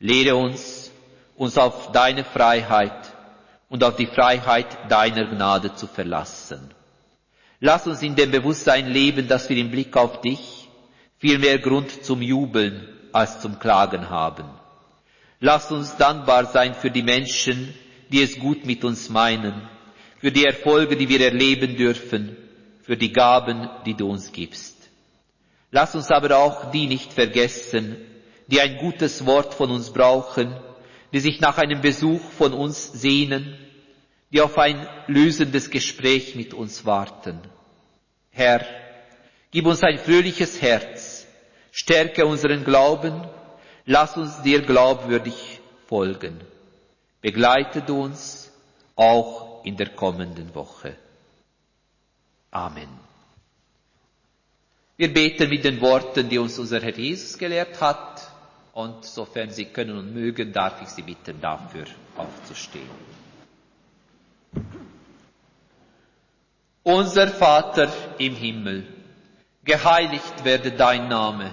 Lehre 0.00 0.36
uns, 0.36 0.90
uns 1.36 1.58
auf 1.58 1.92
deine 1.92 2.24
Freiheit 2.24 3.12
und 3.68 3.84
auf 3.84 3.96
die 3.96 4.06
Freiheit 4.06 4.90
deiner 4.90 5.26
Gnade 5.26 5.74
zu 5.74 5.86
verlassen. 5.86 6.72
Lass 7.60 7.86
uns 7.86 8.02
in 8.02 8.14
dem 8.14 8.30
Bewusstsein 8.30 8.86
leben, 8.88 9.26
dass 9.28 9.48
wir 9.48 9.56
im 9.56 9.70
Blick 9.70 9.96
auf 9.96 10.20
dich 10.20 10.57
viel 11.18 11.38
mehr 11.38 11.58
Grund 11.58 12.04
zum 12.04 12.22
Jubeln 12.22 12.88
als 13.12 13.40
zum 13.40 13.58
Klagen 13.58 14.10
haben. 14.10 14.44
Lass 15.40 15.70
uns 15.70 15.96
dankbar 15.96 16.46
sein 16.46 16.74
für 16.74 16.90
die 16.90 17.02
Menschen, 17.02 17.74
die 18.10 18.22
es 18.22 18.38
gut 18.38 18.64
mit 18.64 18.84
uns 18.84 19.08
meinen, 19.08 19.68
für 20.20 20.32
die 20.32 20.44
Erfolge, 20.44 20.96
die 20.96 21.08
wir 21.08 21.20
erleben 21.20 21.76
dürfen, 21.76 22.36
für 22.82 22.96
die 22.96 23.12
Gaben, 23.12 23.68
die 23.86 23.94
du 23.94 24.10
uns 24.10 24.32
gibst. 24.32 24.76
Lass 25.70 25.94
uns 25.94 26.10
aber 26.10 26.38
auch 26.38 26.70
die 26.70 26.86
nicht 26.86 27.12
vergessen, 27.12 27.96
die 28.46 28.60
ein 28.60 28.78
gutes 28.78 29.26
Wort 29.26 29.54
von 29.54 29.70
uns 29.70 29.92
brauchen, 29.92 30.56
die 31.12 31.20
sich 31.20 31.40
nach 31.40 31.58
einem 31.58 31.80
Besuch 31.80 32.20
von 32.38 32.52
uns 32.52 32.92
sehnen, 32.92 33.56
die 34.32 34.40
auf 34.40 34.58
ein 34.58 34.86
lösendes 35.06 35.70
Gespräch 35.70 36.34
mit 36.34 36.54
uns 36.54 36.84
warten. 36.84 37.40
Herr, 38.30 38.64
gib 39.50 39.66
uns 39.66 39.82
ein 39.82 39.98
fröhliches 39.98 40.60
Herz, 40.60 40.97
stärke 41.80 42.26
unseren 42.26 42.64
Glauben, 42.64 43.14
lass 43.86 44.16
uns 44.16 44.42
dir 44.42 44.62
glaubwürdig 44.62 45.60
folgen. 45.86 46.40
Begleite 47.20 47.82
du 47.82 48.02
uns 48.02 48.52
auch 48.96 49.64
in 49.64 49.76
der 49.76 49.90
kommenden 49.90 50.54
Woche. 50.54 50.96
Amen. 52.50 52.88
Wir 54.96 55.12
beten 55.12 55.48
mit 55.48 55.64
den 55.64 55.80
Worten, 55.80 56.28
die 56.28 56.38
uns 56.38 56.58
unser 56.58 56.80
Herr 56.80 56.96
Jesus 56.96 57.38
gelehrt 57.38 57.80
hat, 57.80 58.28
Und 58.78 59.04
sofern 59.04 59.50
Sie 59.50 59.64
können 59.64 59.98
und 59.98 60.14
mögen, 60.14 60.52
darf 60.52 60.80
ich 60.80 60.88
Sie 60.88 61.02
bitten, 61.02 61.40
dafür 61.40 61.86
aufzustehen. 62.16 62.88
Unser 66.84 67.26
Vater 67.26 67.92
im 68.18 68.36
Himmel, 68.36 68.86
geheiligt 69.64 70.44
werde 70.44 70.70
dein 70.70 71.08
Name, 71.08 71.52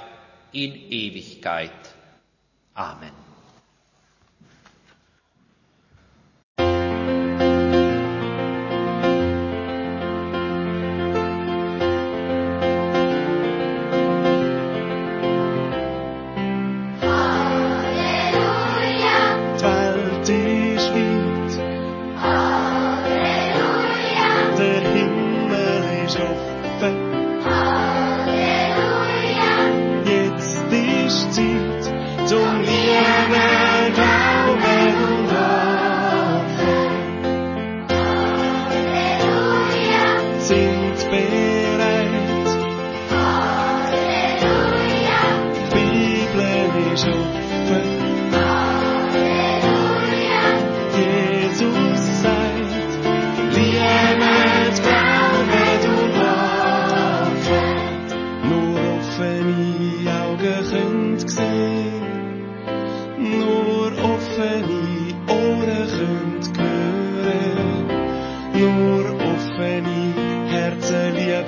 in 0.53 0.75
Ewigkeit. 0.91 1.95
Amen. 2.75 3.20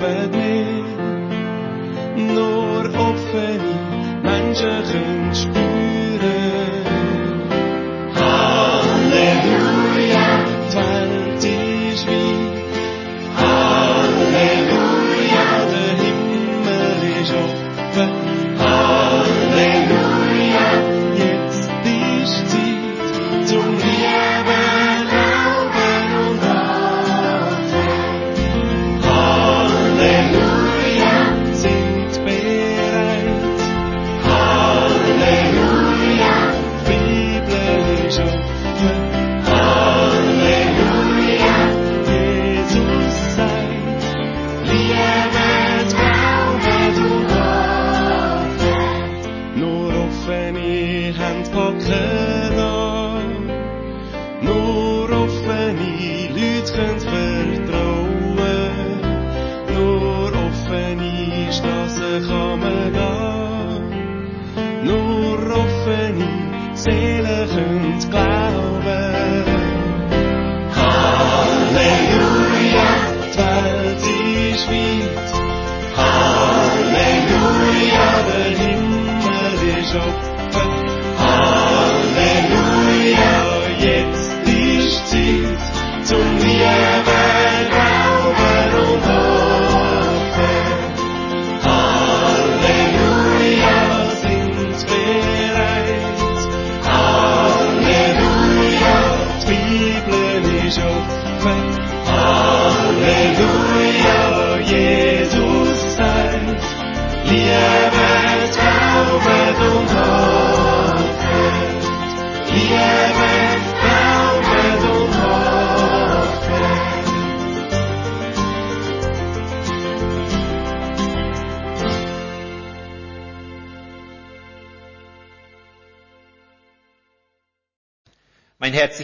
lieben 0.00 0.30
mehr, 0.30 0.84
nur 2.34 2.84
offene 2.98 3.60
Menschen 4.22 5.73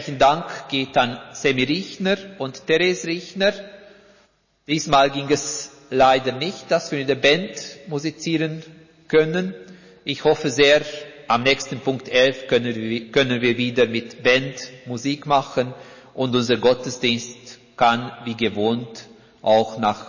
herzlichen 0.01 0.17
Dank 0.19 0.67
geht 0.69 0.97
an 0.97 1.19
Semi 1.33 1.61
Richner 1.61 2.17
und 2.39 2.65
Therese 2.65 3.05
Richner. 3.05 3.53
Diesmal 4.67 5.11
ging 5.11 5.29
es 5.29 5.69
leider 5.91 6.31
nicht, 6.31 6.71
dass 6.71 6.91
wir 6.91 6.99
in 7.01 7.05
der 7.05 7.13
Band 7.15 7.51
musizieren 7.87 8.63
können. 9.07 9.53
Ich 10.03 10.23
hoffe 10.23 10.49
sehr, 10.49 10.81
am 11.27 11.43
nächsten 11.43 11.81
Punkt 11.81 12.09
11 12.09 12.47
können 12.47 12.73
wir, 12.73 13.11
können 13.11 13.41
wir 13.43 13.59
wieder 13.59 13.85
mit 13.85 14.23
Band 14.23 14.55
Musik 14.87 15.27
machen 15.27 15.71
und 16.15 16.35
unser 16.35 16.57
Gottesdienst 16.57 17.59
kann 17.77 18.11
wie 18.25 18.35
gewohnt 18.35 19.05
auch 19.43 19.77
nach 19.77 20.07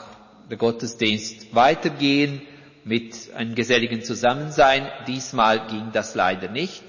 der 0.49 0.57
Gottesdienst 0.57 1.55
weitergehen 1.55 2.41
mit 2.85 3.31
einem 3.35 3.55
geselligen 3.55 4.03
Zusammensein. 4.03 4.89
Diesmal 5.07 5.67
ging 5.67 5.91
das 5.93 6.15
leider 6.15 6.49
nicht. 6.49 6.83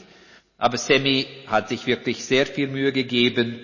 Aber 0.57 0.77
Semi 0.77 1.25
hat 1.47 1.69
sich 1.69 1.85
wirklich 1.87 2.23
sehr 2.25 2.45
viel 2.45 2.67
Mühe 2.67 2.91
gegeben. 2.91 3.59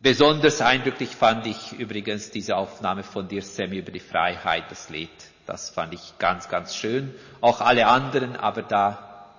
Besonders 0.00 0.60
eindrücklich 0.60 1.10
fand 1.10 1.46
ich 1.46 1.72
übrigens 1.72 2.30
diese 2.30 2.56
Aufnahme 2.56 3.02
von 3.02 3.28
dir, 3.28 3.42
Semi, 3.42 3.78
über 3.78 3.92
die 3.92 4.00
Freiheit, 4.00 4.64
das 4.70 4.90
Lied. 4.90 5.10
Das 5.46 5.70
fand 5.70 5.94
ich 5.94 6.18
ganz, 6.18 6.48
ganz 6.48 6.74
schön. 6.74 7.14
Auch 7.40 7.60
alle 7.60 7.86
anderen, 7.86 8.36
aber 8.36 8.62
da 8.62 9.32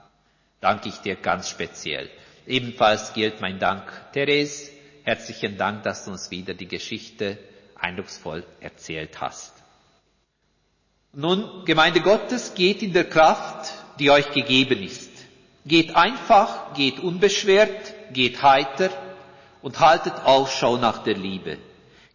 danke 0.61 0.89
ich 0.89 0.97
dir 0.97 1.15
ganz 1.15 1.49
speziell. 1.49 2.09
Ebenfalls 2.45 3.13
gilt 3.13 3.41
mein 3.41 3.59
Dank, 3.59 3.83
Therese. 4.13 4.71
Herzlichen 5.03 5.57
Dank, 5.57 5.83
dass 5.83 6.05
du 6.05 6.11
uns 6.11 6.31
wieder 6.31 6.53
die 6.53 6.67
Geschichte 6.67 7.37
eindrucksvoll 7.75 8.43
erzählt 8.59 9.21
hast. 9.21 9.53
Nun, 11.13 11.65
Gemeinde 11.65 12.01
Gottes 12.01 12.53
geht 12.53 12.81
in 12.81 12.93
der 12.93 13.05
Kraft, 13.09 13.73
die 13.99 14.11
euch 14.11 14.31
gegeben 14.31 14.83
ist. 14.83 15.06
Geht 15.67 15.95
einfach, 15.95 16.73
geht 16.73 16.99
unbeschwert, 16.99 18.13
geht 18.13 18.41
heiter 18.41 18.89
und 19.61 19.79
haltet 19.79 20.13
Ausschau 20.23 20.77
nach 20.77 21.03
der 21.03 21.15
Liebe. 21.15 21.57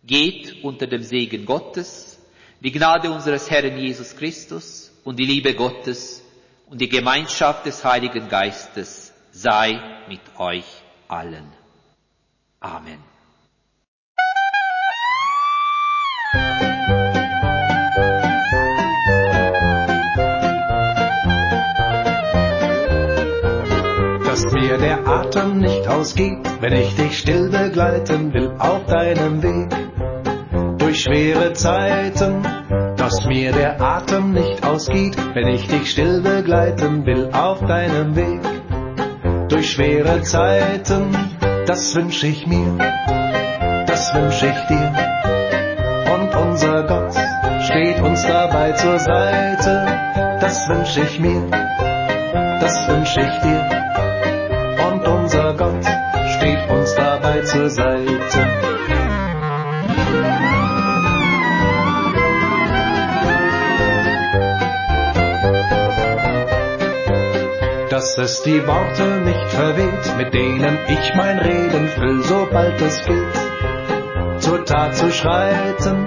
Geht 0.05 0.65
unter 0.65 0.87
dem 0.87 1.03
Segen 1.03 1.45
Gottes, 1.45 2.19
die 2.61 2.73
Gnade 2.73 3.11
unseres 3.11 3.51
Herrn 3.51 3.77
Jesus 3.77 4.17
Christus 4.17 4.91
und 5.05 5.19
die 5.19 5.27
Liebe 5.27 5.55
Gottes 5.55 6.23
und 6.67 6.81
die 6.81 6.89
Gemeinschaft 6.89 7.67
des 7.67 7.85
Heiligen 7.85 8.29
Geistes 8.29 9.13
sei 9.33 9.79
mit 10.09 10.21
euch 10.39 10.65
allen. 11.09 11.53
Amen. 12.61 13.12
Mir 24.53 24.77
der 24.77 25.07
Atem 25.07 25.59
nicht 25.59 25.89
ausgeht, 25.89 26.39
wenn 26.61 26.75
ich 26.75 26.95
dich 26.95 27.19
still 27.19 27.49
begleiten 27.49 28.33
will 28.33 28.53
auf 28.59 28.85
deinem 28.87 29.43
Weg. 29.43 29.75
Durch 30.79 31.03
schwere 31.03 31.53
Zeiten, 31.55 32.43
dass 32.97 33.25
mir 33.25 33.53
der 33.53 33.81
Atem 33.81 34.33
nicht 34.33 34.65
ausgeht, 34.65 35.17
wenn 35.35 35.49
ich 35.49 35.67
dich 35.69 35.91
still 35.91 36.21
begleiten 36.21 37.07
will 37.07 37.31
auf 37.33 37.61
deinem 37.67 38.15
Weg. 38.15 38.41
Durch 39.49 39.73
schwere 39.73 40.23
Zeiten, 40.23 41.17
das 41.67 41.95
wünsch 41.95 42.23
ich 42.23 42.47
mir, 42.47 42.77
das 43.87 44.15
wünsch 44.15 44.43
ich 44.43 44.67
dir. 44.69 44.93
Und 46.15 46.35
unser 46.35 46.83
Gott 46.85 47.15
steht 47.65 48.01
uns 48.01 48.23
dabei 48.23 48.73
zur 48.73 48.99
Seite, 48.99 49.87
das 50.41 50.69
wünsch 50.69 50.97
ich 50.97 51.19
mir, 51.19 51.43
das 52.61 52.89
wünsch 52.89 53.17
ich 53.17 53.41
dir 53.43 53.62
Seite. 57.71 58.47
Dass 67.91 68.19
es 68.19 68.43
die 68.43 68.67
Worte 68.67 69.21
nicht 69.25 69.53
verweht, 69.53 70.17
mit 70.17 70.35
denen 70.35 70.79
ich 70.89 71.15
mein 71.15 71.39
Reden 71.39 71.89
füll, 71.89 72.23
sobald 72.23 72.81
es 72.81 73.05
gilt, 73.05 74.43
zur 74.43 74.65
Tat 74.65 74.97
zu 74.97 75.11
schreiten. 75.13 76.07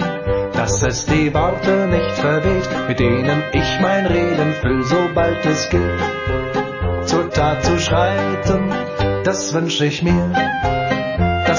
Dass 0.54 0.82
es 0.84 1.06
die 1.06 1.34
Worte 1.34 1.88
nicht 1.88 2.18
verweht, 2.18 2.70
mit 2.88 3.00
denen 3.00 3.44
ich 3.54 3.80
mein 3.82 4.06
Reden 4.06 4.54
füll, 4.62 4.84
sobald 4.84 5.46
es 5.46 5.70
gilt, 5.70 6.02
zur 7.06 7.30
Tat 7.30 7.64
zu 7.64 7.78
schreiten, 7.78 8.74
das 9.24 9.54
wünsch 9.54 9.80
ich 9.82 10.02
mir, 10.02 10.32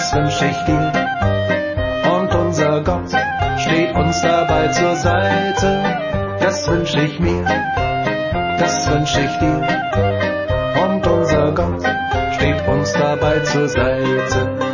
das 0.06 0.14
wünsch 0.14 0.42
ich 0.42 0.64
dir. 0.66 0.92
Und 2.12 2.34
unser 2.34 2.80
Gott 2.82 3.10
steht 3.58 3.94
uns 3.94 4.20
dabei 4.22 4.68
zur 4.68 4.94
Seite, 4.94 5.82
das 6.38 6.68
wünsch 6.68 6.94
ich 6.94 7.18
mir, 7.18 7.44
das 8.58 8.88
wünsch 8.88 9.16
ich 9.16 9.38
dir. 9.38 10.84
Und 10.84 11.06
unser 11.06 11.52
Gott 11.52 11.82
steht 12.36 12.68
uns 12.68 12.92
dabei 12.92 13.40
zur 13.40 13.68
Seite. 13.68 14.65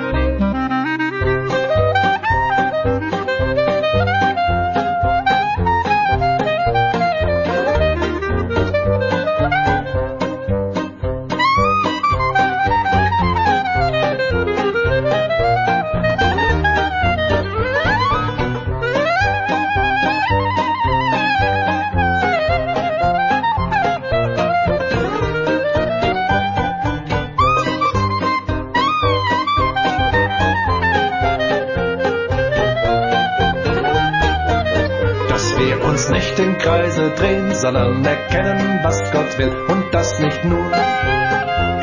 Wir 35.67 35.85
uns 35.85 36.09
nicht 36.09 36.39
in 36.39 36.59
Kreise 36.59 37.11
drehen, 37.11 37.55
sondern 37.55 38.05
erkennen, 38.05 38.81
was 38.83 38.99
Gott 39.13 39.39
will 39.39 39.55
und 39.69 39.85
das 39.93 40.19
nicht 40.19 40.45
nur 40.45 40.73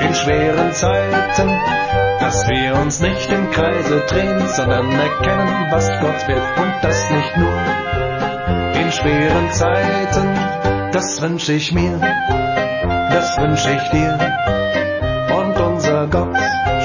in 0.01 0.13
schweren 0.13 0.73
Zeiten. 0.73 1.49
Dass 2.19 2.47
wir 2.49 2.75
uns 2.75 2.99
nicht 2.99 3.31
in 3.31 3.49
Kreise 3.51 4.01
drehen, 4.07 4.47
sondern 4.49 4.91
erkennen, 4.91 5.67
was 5.71 5.89
Gott 6.01 6.27
will 6.27 6.41
und 6.57 6.73
das 6.81 7.09
nicht 7.09 7.37
nur 7.37 8.81
in 8.81 8.91
schweren 8.91 9.51
Zeiten. 9.51 10.91
Das 10.91 11.21
wünsch 11.21 11.47
ich 11.49 11.71
mir, 11.71 11.97
das 13.11 13.37
wünsch 13.37 13.65
ich 13.65 13.89
dir. 13.91 14.17
Und 15.37 15.57
unser 15.57 16.07
Gott 16.07 16.35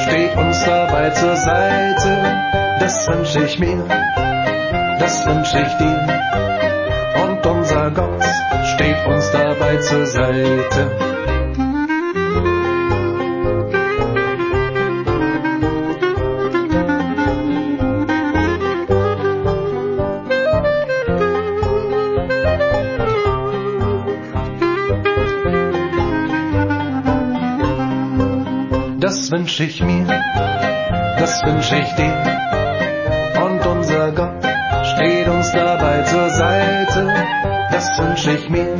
steht 0.06 0.36
uns 0.36 0.64
dabei 0.64 1.10
zur 1.10 1.36
Seite. 1.36 2.38
Das 2.78 3.08
wünsch 3.08 3.34
ich 3.36 3.58
mir, 3.58 3.84
das 4.98 5.26
wünsch 5.26 5.54
ich 5.54 5.76
dir 5.78 6.43
Gott 7.94 8.24
steht 8.74 9.06
uns 9.06 9.30
dabei 9.30 9.76
zur 9.76 10.06
Seite. 10.06 10.90
Das 29.00 29.30
wünsch 29.30 29.60
ich 29.60 29.82
mir, 29.82 30.06
das 31.18 31.42
wünsch 31.44 31.70
ich 31.72 31.94
dir 31.94 32.43
Das 38.34 38.50
wünsch 38.50 38.73